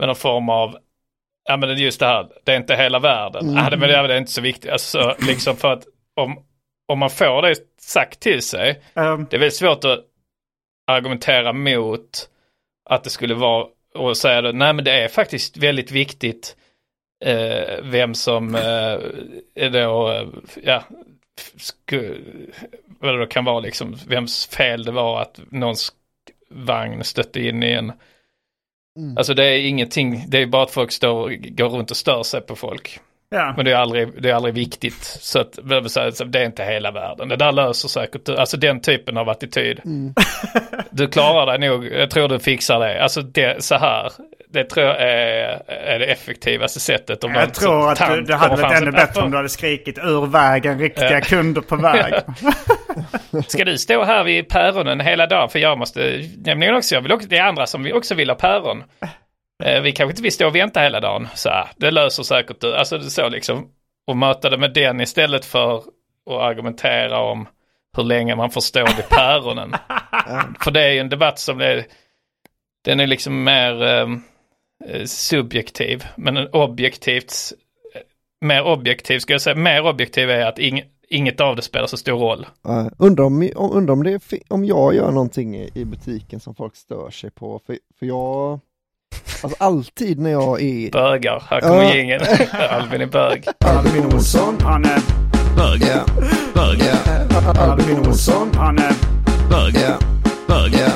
[0.00, 0.76] med någon form av,
[1.48, 3.52] ja men det är just det här, det är inte hela världen.
[3.54, 4.70] Ja, det, men det är inte så viktigt.
[4.70, 5.84] Alltså, liksom för att
[6.16, 6.44] om,
[6.88, 10.00] om man får det sagt till sig, Ehm, det är väldigt svårt att
[10.86, 12.28] argumentera mot
[12.90, 16.56] att det skulle vara och säga det, nej men det är faktiskt väldigt viktigt
[17.24, 18.98] eh, vem som eh,
[19.54, 20.28] är då, eh,
[20.62, 20.82] ja,
[23.00, 25.92] vad det då kan vara liksom, vems fel det var att någons
[26.50, 27.92] vagn stötte in i en.
[29.16, 32.40] Alltså det är ingenting, det är bara att folk står går runt och stör sig
[32.40, 33.00] på folk.
[33.30, 33.54] Ja.
[33.56, 35.04] Men det är aldrig, det är aldrig viktigt.
[35.04, 37.28] Så att, det är inte hela världen.
[37.28, 38.36] Det där löser säkert du.
[38.36, 39.80] Alltså den typen av attityd.
[40.90, 41.86] Du klarar dig nog.
[41.86, 43.02] Jag tror du fixar det.
[43.02, 44.12] Alltså det, så här.
[44.52, 47.24] Det tror jag är, är det effektivaste sättet.
[47.24, 50.26] Om Jag tror att tant det, hade varit ännu bättre om du hade skrikit ur
[50.26, 52.14] vägen, riktiga kunder på väg.
[53.46, 55.48] Ska du stå här vid päronen hela dagen?
[55.48, 58.36] För jag måste nämligen också, jag vill också, det är andra som också vill ha
[58.36, 58.84] päron.
[59.62, 61.28] Eh, vi kanske inte vill stå och vänta hela dagen.
[61.34, 62.76] Så här, det löser säkert du.
[62.76, 63.68] Alltså det så liksom.
[64.06, 65.84] Och möta det med den istället för att
[66.26, 67.48] argumentera om
[67.96, 69.72] hur länge man får stå vid päronen.
[70.60, 71.86] för det är ju en debatt som är,
[72.84, 74.08] den är liksom mer eh,
[74.84, 76.04] eh, subjektiv.
[76.16, 77.32] Men en objektivt,
[77.94, 78.00] eh,
[78.46, 81.96] mer objektiv ska jag säga, mer objektiv är att ing, inget av det spelar så
[81.96, 82.46] stor roll.
[82.68, 86.76] Uh, undrar om, undrar om, det är, om jag gör någonting i butiken som folk
[86.76, 87.60] stör sig på.
[87.66, 88.60] För, för jag,
[89.42, 90.90] alltså alltid när jag är...
[90.90, 91.94] Bögar, här kommer Ja.
[91.94, 92.20] gängen.
[92.70, 93.44] Albin är bög.
[93.64, 94.56] Albin Olsson.
[94.62, 95.00] Han är...
[95.56, 95.82] Bög.
[95.82, 96.04] Ja.
[96.54, 96.78] Bög.
[96.80, 97.60] Ja.
[97.60, 98.50] Albin Olsson.
[98.54, 98.92] Han är...
[99.50, 99.74] Bög.
[99.74, 99.98] Ja.
[100.48, 100.72] Bög.
[100.74, 100.88] Ja.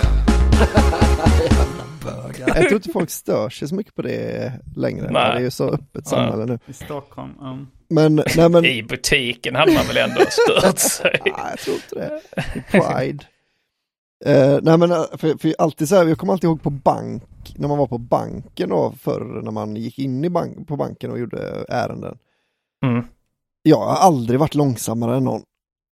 [2.47, 5.11] Jag tror inte folk stör sig så mycket på det längre.
[5.11, 5.31] Nej.
[5.33, 6.59] Det är ju så öppet samhälle nu.
[6.67, 7.31] I Stockholm.
[7.41, 7.67] um.
[7.91, 11.21] Men, nej men, I butiken hade man väl ändå stört sig.
[11.25, 12.21] nej jag tror inte det.
[12.79, 13.25] Är Pride.
[14.25, 17.23] Eh, nej men eh, för, för alltid så här, jag kommer alltid ihåg på bank,
[17.57, 21.11] när man var på banken då förr, när man gick in i bank, på banken
[21.11, 22.19] och gjorde ärenden.
[22.87, 23.05] Mm.
[23.63, 25.43] Jag har aldrig varit långsammare än någon.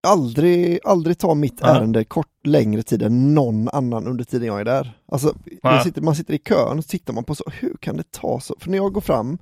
[0.07, 1.67] Aldrig, aldrig ta mitt Ja.
[1.69, 4.93] ärende kort längre tid än någon annan under tiden jag är där.
[5.13, 8.11] Alltså, jag sitter, man sitter i kön och tittar man på så, hur kan det
[8.13, 8.55] ta så?
[8.61, 9.39] För när jag går fram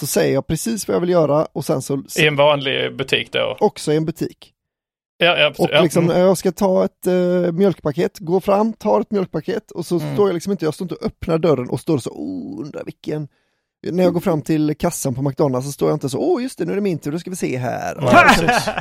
[0.00, 3.32] så säger jag precis vad jag vill göra och sen så, I en vanlig butik
[3.32, 3.56] då.
[3.60, 4.52] också i en butik.
[5.20, 5.82] Ja, ja, Och ja.
[5.82, 9.98] liksom när jag ska ta ett eh, mjölkpaket, går fram, tar ett mjölkpaket och så
[10.00, 10.14] Mm.
[10.14, 12.84] står jag liksom inte, jag står inte och öppnar dörren och står så, oh, undrar
[12.84, 13.28] vilken.
[13.90, 16.58] När jag går fram till kassan på McDonalds så står jag inte så, åh just
[16.58, 17.98] det, nu är det min tur, då ska vi se här.
[18.00, 18.24] Ja.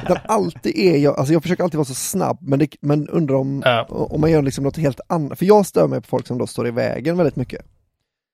[0.03, 3.35] Utan alltid är jag, alltså jag försöker alltid vara så snabb, men, det, men undrar
[3.35, 3.85] om, Ja.
[3.89, 5.37] om man gör liksom något helt annat.
[5.39, 7.65] För jag stör mig på folk som då står i vägen väldigt mycket.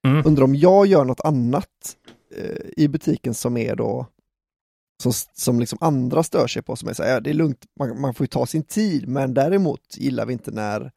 [0.07, 0.23] Mm.
[0.25, 1.67] Undrar om jag gör något annat
[2.37, 4.05] eh, i butiken som är då,
[5.03, 7.59] som, som liksom andra stör sig på, som är så här, ja, det är lugnt,
[7.79, 10.91] man, man får ju ta sin tid, men däremot gillar vi inte när,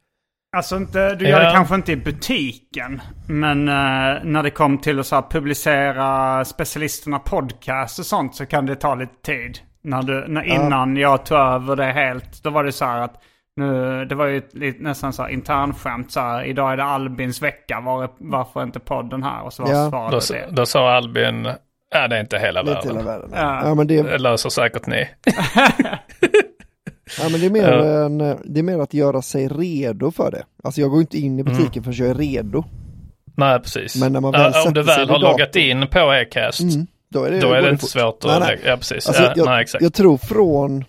[0.57, 1.47] Alltså inte, du gör Ja.
[1.47, 3.01] det kanske inte i butiken.
[3.27, 8.45] Men eh, när det kom till att så här, publicera specialisterna podcast och sånt så
[8.45, 9.59] kan det ta lite tid.
[9.83, 13.21] När du, när, innan jag tog över det helt, då var det så här att
[13.55, 16.83] nu, det var ju ett, lite, nästan så här internskämt så här, idag är det
[16.83, 19.41] Albins vecka, var, varför är inte podden här?
[19.43, 19.89] Och så var Ja.
[19.89, 20.47] svaret Då, det.
[20.51, 21.49] då sa Albin,
[21.93, 22.89] Ja, det är inte hela inte världen.
[22.97, 23.29] hela världen.
[23.33, 23.61] Ja.
[23.67, 25.07] Ja, men det, Det löser säkert ni.
[27.19, 28.05] ja, men det, är mer Ja.
[28.05, 30.43] en, det är mer att göra sig redo för det.
[30.63, 32.63] Alltså jag går inte in i butiken förrän jag är redo.
[33.35, 33.95] Nej, precis.
[33.95, 37.23] Men när man väl Ja, om du väl har loggat in på Acast, Mm, då
[37.23, 37.89] är det, då är det inte fort.
[37.89, 38.47] svårt att Nej, nej.
[38.57, 38.69] lägga.
[38.69, 39.07] Ja, precis.
[39.07, 39.81] Alltså, ja, jag, nej, exakt.
[39.83, 40.85] jag tror från,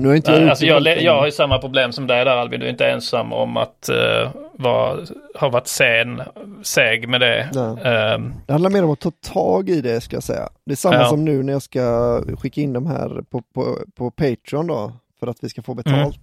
[0.00, 2.60] nu har inte jag alltså jag, jag har ju samma problem som dig där Albin,
[2.60, 6.22] du är inte ensam om att uh, vara, ha varit sen,
[6.62, 7.50] seg med det.
[7.54, 7.84] Nej.
[7.94, 10.48] Ehm, Det handlar mer om att ta tag i det ska jag säga.
[10.66, 11.08] Det är samma Ja.
[11.08, 15.26] som nu när jag ska skicka in de här på, på, på Patreon då, för
[15.26, 16.20] att vi ska få betalt.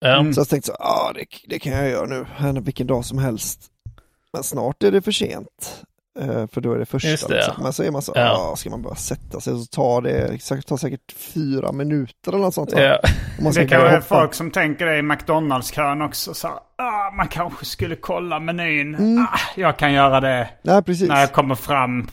[0.00, 0.20] ja.
[0.20, 0.34] Mm.
[0.34, 3.18] Så jag tänkte så, ah, det, det kan jag göra nu, här vilken dag som
[3.18, 3.60] helst.
[4.32, 5.84] Men snart är det för sent.
[6.20, 7.08] Eh, för då är det första.
[7.08, 7.54] Det, liksom.
[7.56, 7.62] ja.
[7.62, 8.54] Men så är man så, Ja.
[8.56, 12.38] ska man bara sätta sig och så tar det, säkert- tar säkert fyra minuter eller
[12.38, 12.72] något sånt.
[12.76, 12.98] Ja.
[13.38, 16.34] Om man ska Det kan vara folk som tänker det i McDonalds-kön också.
[16.34, 18.94] Så, ah, man kanske skulle kolla menyn.
[18.94, 19.18] Mm.
[19.32, 20.48] Ah, jag kan göra det
[20.86, 21.08] precis.
[21.08, 22.08] när jag kommer fram.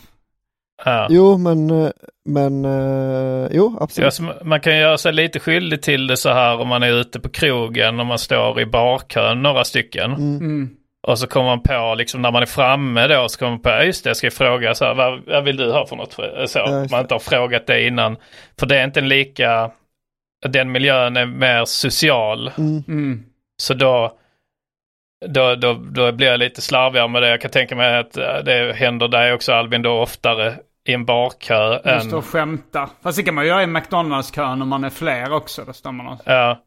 [0.86, 1.08] Ja.
[1.10, 1.92] Jo, men,
[2.30, 4.20] men, eh, jo, absolut.
[4.20, 7.20] Ja, man kan göra sig lite skyldig till det så här om man är ute
[7.20, 10.12] på krogen och man står i barkön några stycken.
[10.14, 10.70] Mm.
[11.08, 13.70] Och så kommer man på, liksom när man är framme då, så kommer man på,
[13.70, 16.14] "Ja, just det, jag ska fråga så här, vad, vad vill du ha för något?
[16.14, 18.18] Så, Ja, man inte har frågat det innan.
[18.60, 19.72] För det är inte en lika,
[20.46, 22.52] den miljön är mer social.
[22.58, 22.84] Mm.
[22.88, 23.24] Mm.
[23.58, 24.18] Så då,
[25.26, 27.30] då, då, då blir jag lite slarvigare med det.
[27.30, 30.54] Jag kan tänka mig att eh, det händer dig också Albin då oftare
[30.88, 32.14] i en barkö Just än...
[32.14, 32.90] och skämta.
[33.04, 35.64] Fast det kan man göra i McDonalds-kön om man är fler också.
[35.66, 36.18] Då står man.
[36.26, 36.62] Ja,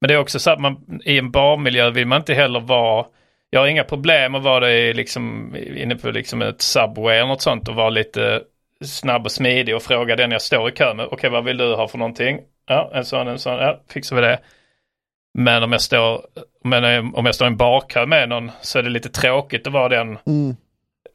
[0.00, 3.06] men det är också så att man i en barmiljö vill man inte heller vara
[3.54, 7.42] jag har inga problem att vara det liksom, inne på liksom ett Subway eller något
[7.42, 8.42] sånt och vara lite
[8.84, 11.06] snabb och smidig och fråga den jag står i kö med.
[11.06, 12.40] Okej, vad vill du ha för någonting?
[12.66, 14.38] Ja, en sån, en sån, ja, fixar vi det.
[15.38, 16.20] Men om jag står,
[16.64, 19.72] men om jag står i en barkö med någon så är det lite tråkigt att
[19.72, 20.56] vara den Mm.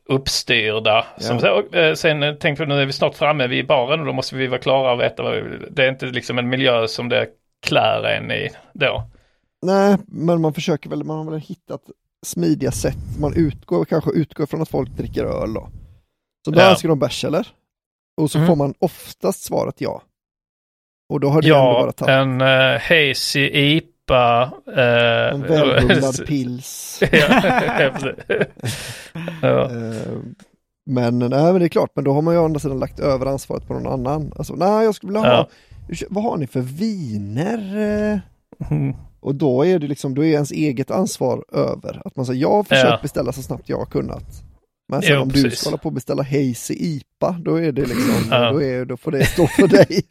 [0.10, 1.06] uppstyrda.
[1.18, 1.64] Som Ja.
[1.80, 4.48] eh, sen tänkte vi nu är vi snart framme vid baren och då måste vi
[4.48, 5.68] vara klara och veta vad vi vill.
[5.72, 7.28] Det är inte liksom en miljö som det
[7.68, 9.04] klär en i då.
[9.62, 11.82] Nej, men man försöker väl, man har väl hittat
[12.26, 12.97] smidiga sätt.
[13.20, 15.70] Man utgår, kanske utgår från att folk dricker öl då.
[16.45, 16.70] Så då Ja.
[16.70, 17.47] önskar de bärs eller?
[18.22, 18.47] Och så Mm.
[18.47, 20.01] får man oftast svaret ja.
[21.09, 24.51] Och då har det ändå Ja, bara tagit en uh, hazy IPA.
[24.67, 26.99] eh, en välrullad pils.
[29.41, 29.72] ja.
[29.72, 30.17] Eh,
[30.86, 32.99] Men nej, men det är klart, men då har man ju å andra sidan lagt
[32.99, 34.34] över ansvaret på någon annan.
[34.38, 35.47] Alltså, nej, jag skulle vilja ha,
[36.09, 38.22] vad har ni för viner?
[38.72, 38.95] Mm.
[39.20, 42.01] Och då är det liksom, då är ens eget ansvar över.
[42.05, 42.99] Att man säger, jag har försökt Ja.
[43.01, 44.24] beställa så snabbt jag har kunnat.
[44.91, 45.59] Men sen Jo, om du precis.
[45.59, 48.51] ska hålla på och beställa Hazy IPA, då är det liksom, Ja.
[48.51, 50.03] då, är, då får det stå för dig.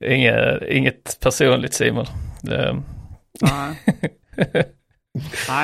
[0.12, 2.06] inget, inget personligt Simon.
[2.42, 2.74] Nej.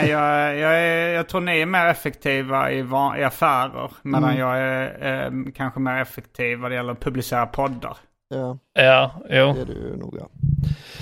[0.08, 3.90] Jag, jag, är, jag tror ni är mer effektiva i, va- i affärer.
[4.02, 4.38] Medan Mm.
[4.40, 7.96] jag är eh, kanske mer effektiv vad det gäller att publicera poddar.
[8.28, 9.52] Ja, ja, jo.
[9.52, 10.28] det är du nog ja.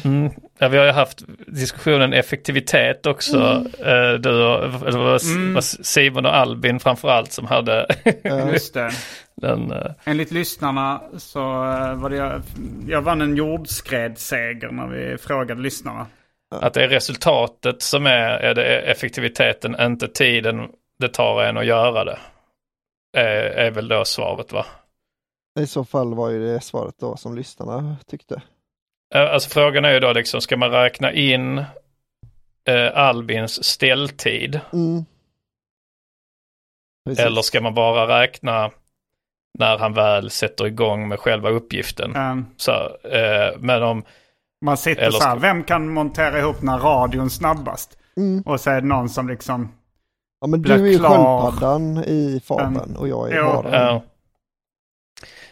[0.04, 0.32] Mm.
[0.58, 3.64] Ja, vi har ju haft diskussionen effektivitet också.
[3.84, 5.54] Eh, du och, det var Mm.
[5.54, 7.86] var Simon och Albin framförallt som hade
[8.22, 8.50] Ja.
[8.52, 8.90] Just det.
[9.36, 9.72] den.
[9.72, 12.42] eh, Enligt lyssnarna så eh, var det jag,
[12.88, 16.06] jag vann en jordskredsseger när vi frågade lyssnarna.
[16.50, 20.68] Att det är resultatet som är, är det effektiviteten, inte tiden
[20.98, 22.18] det tar en att göra det.
[23.16, 24.66] Är, är väl då svaret va?
[25.58, 28.42] I så fall var ju det svaret då som lyssnarna tyckte.
[29.14, 31.58] Eh, Alltså frågan är ju då liksom, ska man räkna in
[32.68, 34.60] eh, Albins ställtid?
[34.72, 35.04] Mm.
[37.18, 38.70] Eller ska man bara räkna
[39.58, 42.16] när han väl sätter igång med själva uppgiften?
[42.16, 42.72] Eh, Så,
[43.08, 44.02] eh, men om,
[44.64, 47.98] Man sitter Eller så här, vem kan montera ihop den här radion snabbast?
[48.16, 48.42] Mm.
[48.42, 49.72] Och så är det någon som liksom,
[50.40, 53.72] Ja men du är ju sköldpaddan i fabeln och jag är haren.
[53.72, 54.02] Ja.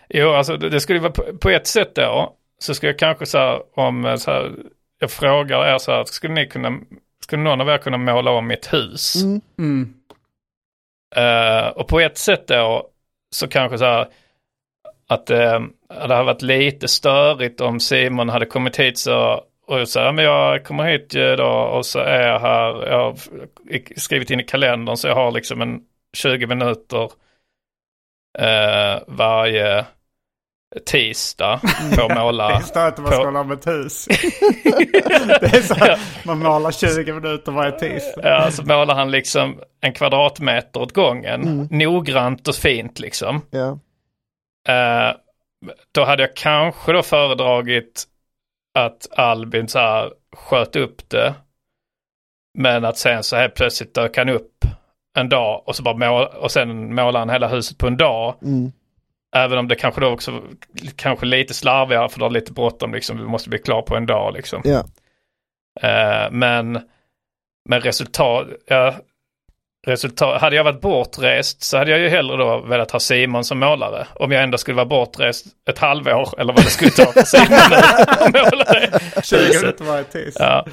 [0.08, 2.36] Jo, alltså det, det skulle vara på, på ett sätt då.
[2.58, 4.52] Så skulle jag kanske så här, om eh, så här,
[4.98, 6.78] jag frågar er så här, skulle ni kunna,
[7.22, 9.22] skulle någon av er kunna måla om mitt hus?
[9.22, 9.40] Mm.
[9.58, 9.94] mm,
[11.16, 12.88] Eh, och på ett sätt då
[13.30, 14.06] så kanske så här
[15.08, 20.00] att eh, det hade varit lite störigt om Simon hade kommit hit så och så
[20.00, 23.16] här, men jag kommer hit då och så är jag här, jag har
[23.96, 25.80] skrivit in i kalendern så jag har liksom en
[26.16, 27.10] 20 minuter
[28.38, 29.84] eh, varje
[30.86, 31.60] tisdag
[31.96, 32.48] på att måla.
[32.48, 34.06] det är stört att man på- om ett hus.
[35.40, 38.20] det är så här, man målar 20 minuter varje tisdag.
[38.22, 41.68] Ja, så målar han liksom en kvadratmeter åt gången.
[41.70, 43.40] Noggrant och fint liksom.
[43.50, 43.78] Ja.
[44.68, 45.16] Eh,
[45.92, 48.04] då hade jag kanske då föredragit
[48.78, 51.34] att Albin så här sköt upp det.
[52.58, 54.64] Men att sen så här plötsligt dök han upp
[55.14, 58.34] en dag och, så bara mål, och sen målar han hela huset på en dag.
[58.42, 58.72] Mm.
[59.36, 60.42] Även om det kanske då också
[60.96, 63.16] kanske lite slarvigare för du har lite bråttom liksom.
[63.16, 64.62] Du måste bli klar på en dag liksom.
[64.64, 64.84] Ja.
[65.80, 66.80] Eh, men,
[67.68, 68.94] men resultat, ja,
[69.86, 73.58] resultat, hade jag varit bortrest så hade jag ju hellre då velat ha Simon som
[73.58, 74.06] målare.
[74.14, 77.58] Om jag ändå skulle vara bortrest ett halvår eller vad det skulle ta för Simon
[77.58, 79.62] att måla det 20 huset.
[79.62, 80.36] minuter varje tis.
[80.38, 80.66] Ja.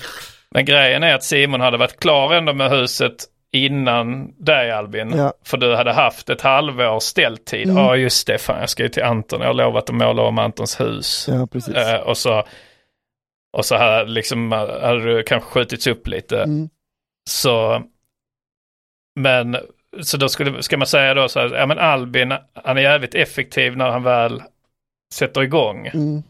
[0.51, 3.15] Men grejen är att Simon hade varit klar ändå med huset
[3.53, 5.13] innan dig Albin.
[5.17, 5.33] Ja.
[5.43, 7.67] För du hade haft ett halvår ställtid.
[7.67, 8.01] Ja Mm.
[8.01, 9.41] just det, fan jag ska ju till Anton.
[9.41, 11.27] Jag har lovat att måla om Antons hus.
[11.31, 11.75] Ja, precis.
[11.75, 12.43] Eh, och så,
[13.57, 16.43] och så hade, liksom, hade du kanske skjutits upp lite.
[16.43, 16.69] Mm.
[17.29, 17.83] Så,
[19.19, 19.57] men,
[20.01, 23.15] så då skulle, ska man säga då så här, ja men Albin, han är jävligt
[23.15, 24.43] effektiv när han väl
[25.13, 25.87] sätter igång.
[25.87, 26.23] Mm.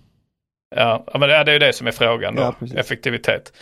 [0.75, 3.53] Ja, men det är ju det som är frågan då, Ja, effektivitet.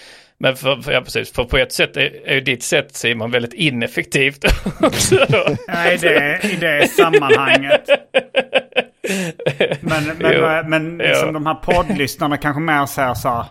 [0.41, 3.31] Men för, för, ja, precis, för på ett sätt är, är ju ditt sätt Simon
[3.31, 4.43] väldigt ineffektivt.
[5.67, 7.89] Ja, i det, i det sammanhanget.
[9.81, 11.31] Men, men, Jo, men liksom jo.
[11.33, 13.45] de här poddlyssnarna kanske mer säger så här.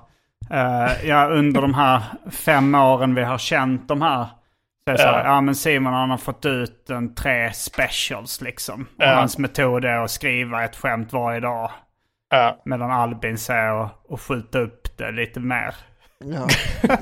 [0.86, 4.24] eh, ja, under de här fem åren vi har känt de här.
[4.84, 5.24] Så det så här, Ja.
[5.34, 8.80] ja men Simon han har fått ut en tre specials liksom.
[8.82, 9.14] Och Ja.
[9.14, 11.70] hans metod är att skriva ett skämt varje dag.
[12.30, 15.74] Ja, Medan Albin säger att skjuta upp det lite mer.
[16.24, 16.48] Ja.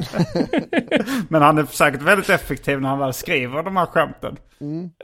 [1.28, 4.36] Men han är säkert väldigt effektiv när han väl skriver de här skämten.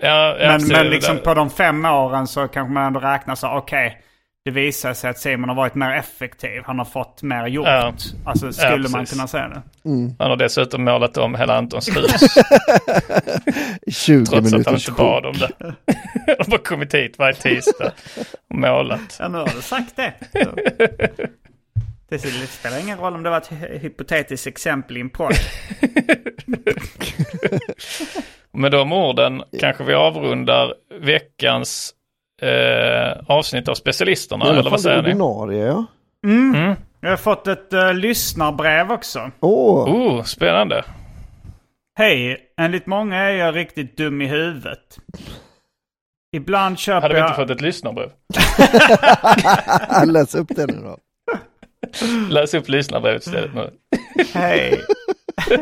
[0.00, 3.48] ja, ja, Men, men liksom på de fem åren så kanske man ändå räknar så
[3.48, 4.02] okej.
[4.44, 6.62] det visar sig att Simon har varit mer effektiv.
[6.64, 7.66] Han har fått mer gjort.
[7.66, 7.92] Ja.
[8.24, 9.10] Alltså skulle man precis.
[9.16, 9.62] kunna säga det.
[10.18, 12.36] Han har dessutom målat om hela Antons hus.
[13.86, 15.50] I 20 trots att han inte bad om det.
[16.26, 17.92] Han har bara kommit hit varje tisdag
[18.50, 19.16] och målat.
[19.18, 20.14] Ja, nu har du sagt det.
[22.18, 22.26] Så.
[22.28, 25.32] Det spelar ingen roll om det var ett hy- hypotetiskt exempel i en podd.
[28.52, 31.94] Med de orden kanske vi avrundar veckans
[32.42, 34.44] eh, avsnitt av specialisterna.
[34.44, 35.08] Eller vad säger ni?
[35.08, 35.84] ordinarie, ja.
[36.26, 36.74] Mm.
[37.00, 39.30] Jag har fått ett uh, lyssnarbrev också.
[39.40, 40.84] Åh, Oh, spännande.
[41.98, 44.98] Hej, enligt många är jag riktigt dum i huvudet.
[46.36, 47.28] Ibland köper Hade vi jag...
[47.28, 48.10] inte fått ett lyssnarbrev?
[50.12, 50.98] läs upp det nu då.
[52.30, 53.70] Läs upp lyssnarbrevet istället nu.
[54.32, 54.80] Hej.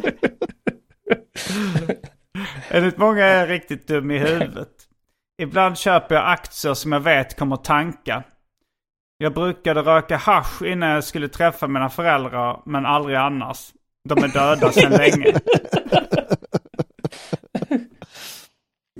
[2.68, 4.68] Enligt många är jag riktigt dum i huvudet.
[5.42, 8.22] Ibland köper jag aktier som jag vet kommer tanka.
[9.18, 13.70] Jag brukade röka hasch innan jag skulle träffa mina föräldrar, men aldrig annars.
[14.08, 15.40] De är döda sedan länge.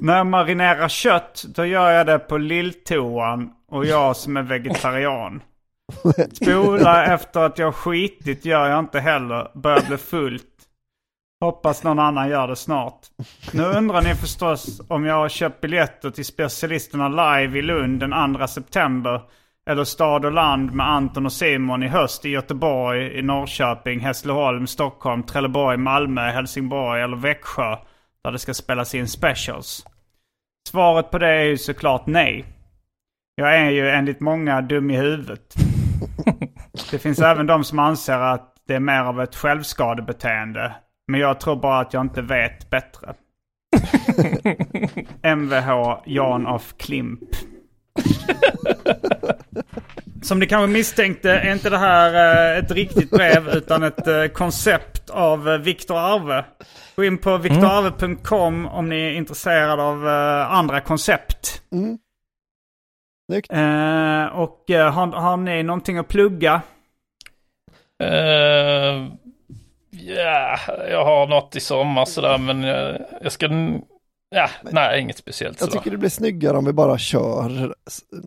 [0.01, 5.43] När jag marinerar kött, då gör jag det på lilltoan och jag som är vegetarian.
[6.33, 9.51] Spola efter att jag skitit gör jag inte heller.
[9.55, 10.47] Börjar bli fullt.
[11.41, 12.99] Hoppas någon annan gör det snart.
[13.53, 18.35] Nu undrar ni förstås om jag har köpt biljetter till specialisterna live i Lund den
[18.35, 19.23] 2 september.
[19.71, 24.67] Eller Stad och land med Anton och Simon i höst i Göteborg, i Norrköping, Hässleholm,
[24.67, 27.77] Stockholm, Trelleborg, Malmö, Helsingborg eller Växjö.
[28.25, 29.87] Där det ska spelas in specials.
[30.69, 32.45] Svaret på det är ju såklart nej.
[33.35, 35.55] Jag är ju enligt många dum i huvudet.
[36.91, 40.75] Det finns även de som anser att det är mer av ett självskadebeteende.
[41.09, 43.15] Men jag tror bara att jag inte vet bättre.
[45.37, 47.21] Mvh Jan af Klimp.
[50.23, 52.15] Som ni kanske misstänkte är inte det här
[52.55, 56.45] eh, ett riktigt brev utan ett eh, koncept av eh, Viktor Arve.
[56.97, 60.07] Gå in på viktorarve.com om ni är intresserade av
[60.51, 61.63] andra koncept.
[63.31, 63.53] Snyggt.
[63.53, 66.63] Eh, och eh, har, har ni någonting att plugga?
[68.03, 69.07] Eh,
[69.93, 70.59] Ja,
[70.91, 73.49] jag har något i sommar sådär men jag, jag ska...
[74.35, 75.79] Ja, nej inget speciellt Jag sådär.
[75.81, 77.75] tycker det blir snyggare om vi bara kör.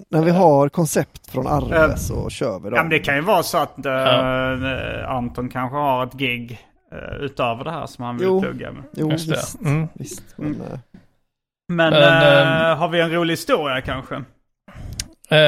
[0.09, 2.73] När vi har koncept från Arve så kör vi dem.
[2.75, 4.53] Ja, men det kan ju vara så att eh, Ja.
[4.53, 6.59] eh, Anton kanske har ett gig
[6.93, 8.41] uh, utöver det här som han vill Jo.
[8.41, 8.83] plugga med.
[8.93, 9.35] Jo, Just det.
[9.35, 9.61] visst.
[9.61, 9.87] Mm.
[9.93, 10.23] visst.
[10.37, 10.79] Men, eh,
[11.67, 14.23] Men, Men, eh, ehm, har vi en rolig historia kanske?
[15.33, 15.39] Eh,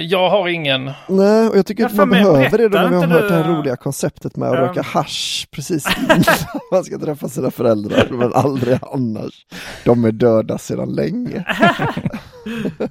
[0.00, 0.84] jag har ingen.
[1.08, 3.44] nej, och jag tycker att man behöver det då när vi har hört det här
[3.44, 4.60] roliga konceptet med att Ja.
[4.62, 6.22] röka hasch precis innan
[6.72, 9.46] man ska träffa sina föräldrar, men aldrig annars.
[9.84, 11.44] De är döda sedan länge.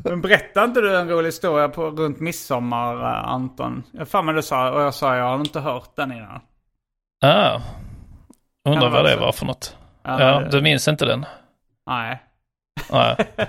[0.03, 3.83] Men berättade inte du en rolig historia på, runt midsommar, eh, Anton?
[3.91, 6.39] Jag fan men du sa, och jag sa jag har inte hört den innan.
[7.25, 7.59] Ah,
[8.69, 9.19] undrar vad det så.
[9.19, 9.75] var för något.
[10.03, 11.25] Ja, Ja, det- du minns inte den?
[11.87, 12.21] Nej.
[12.91, 13.15] Nej.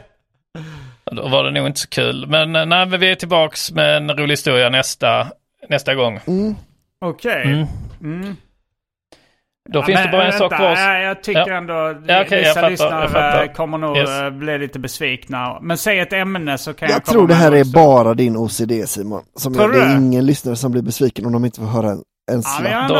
[1.16, 2.26] Då var det nog inte så kul.
[2.26, 5.26] Men eh, nej, men vi är tillbaks med en rolig historia nästa,
[5.68, 6.20] nästa gång.
[6.26, 6.54] Mm.
[7.04, 7.42] Okej.
[7.44, 7.66] Mm.
[8.22, 8.36] Mm.
[9.70, 10.76] Då Ja, finns men det bara en sak vänta, kvar.
[10.76, 11.56] ja, Jag tycker Ja.
[11.56, 13.42] ändå Ja, jag vissa fattar, lyssnare jag fattar.
[13.44, 14.10] eh, kommer nog Yes.
[14.10, 15.58] eh, bli lite besvikna.
[15.62, 17.72] Men säg ett ämne så kan jag, Jag komma tror det här är också.
[17.72, 19.22] bara din OCD Simon.
[19.36, 21.90] Som Tror du det är ingen lyssnare som blir besviken om de inte får höra
[21.90, 22.02] en,
[22.32, 22.72] en Ja, slapp.
[22.72, 22.94] jag Då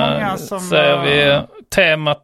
[0.00, 0.60] många som...
[0.60, 2.20] säger vi temat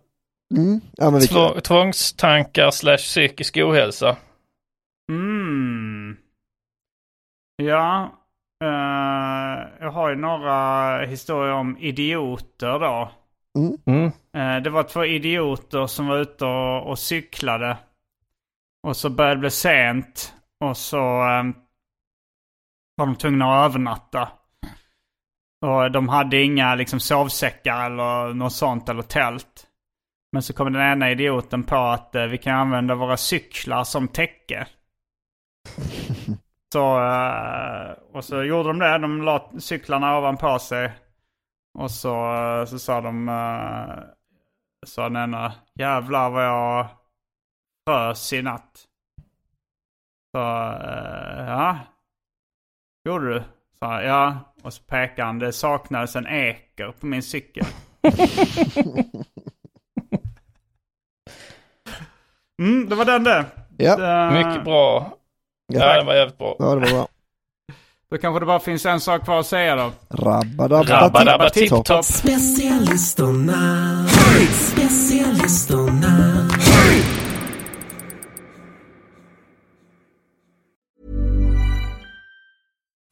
[0.56, 0.80] Mm.
[0.96, 4.16] Ja, tvångstankar slash psykisk ohälsa.
[5.10, 6.16] Mm.
[7.56, 8.12] Ja.
[8.64, 13.10] eh, jag har ju några historier om idioter då.
[13.86, 14.12] Mm.
[14.36, 17.76] Eh, det var två idioter som var ute och, och cyklade.
[18.82, 20.34] Och så började det bli sent.
[20.64, 21.44] Och så eh,
[22.96, 24.28] var de tvungna att övernatta.
[25.66, 29.66] Och de hade inga liksom sovsäckar eller något sånt eller tält.
[30.32, 34.08] Men så kom den ena idioten på att eh, vi kan använda våra cyklar som
[34.08, 34.66] täcke.
[36.72, 38.98] Så, eh, och så gjorde de det.
[38.98, 40.92] De la cyklarna ovanpå sig.
[41.78, 43.98] Och så, eh, så sa de, uh,
[44.86, 46.86] sa den ena, jävlar vad jag
[47.88, 48.84] frös i natt.
[50.34, 51.78] Så, eh, ja.
[53.04, 53.42] Gjorde du?
[53.78, 54.36] Sa jag, ja.
[54.62, 57.66] Och så pekade han, det saknades en eker på min cykel.
[62.62, 63.46] mm, det var den det.
[63.76, 65.16] ja, Det- Mycket bra.
[65.72, 65.80] Ja.
[65.86, 66.56] Ja, det var jävligt bra.
[66.58, 67.08] ja, det var bra.
[68.10, 69.90] Då kanske det bara finns en sak kvar att säga då.
[70.08, 71.86] Rabba-dabba Rabba-dabba tipp-topp.
[71.86, 72.04] tipp-topp.
[72.04, 74.06] Specialisterna,
[74.52, 75.89] specialisterna.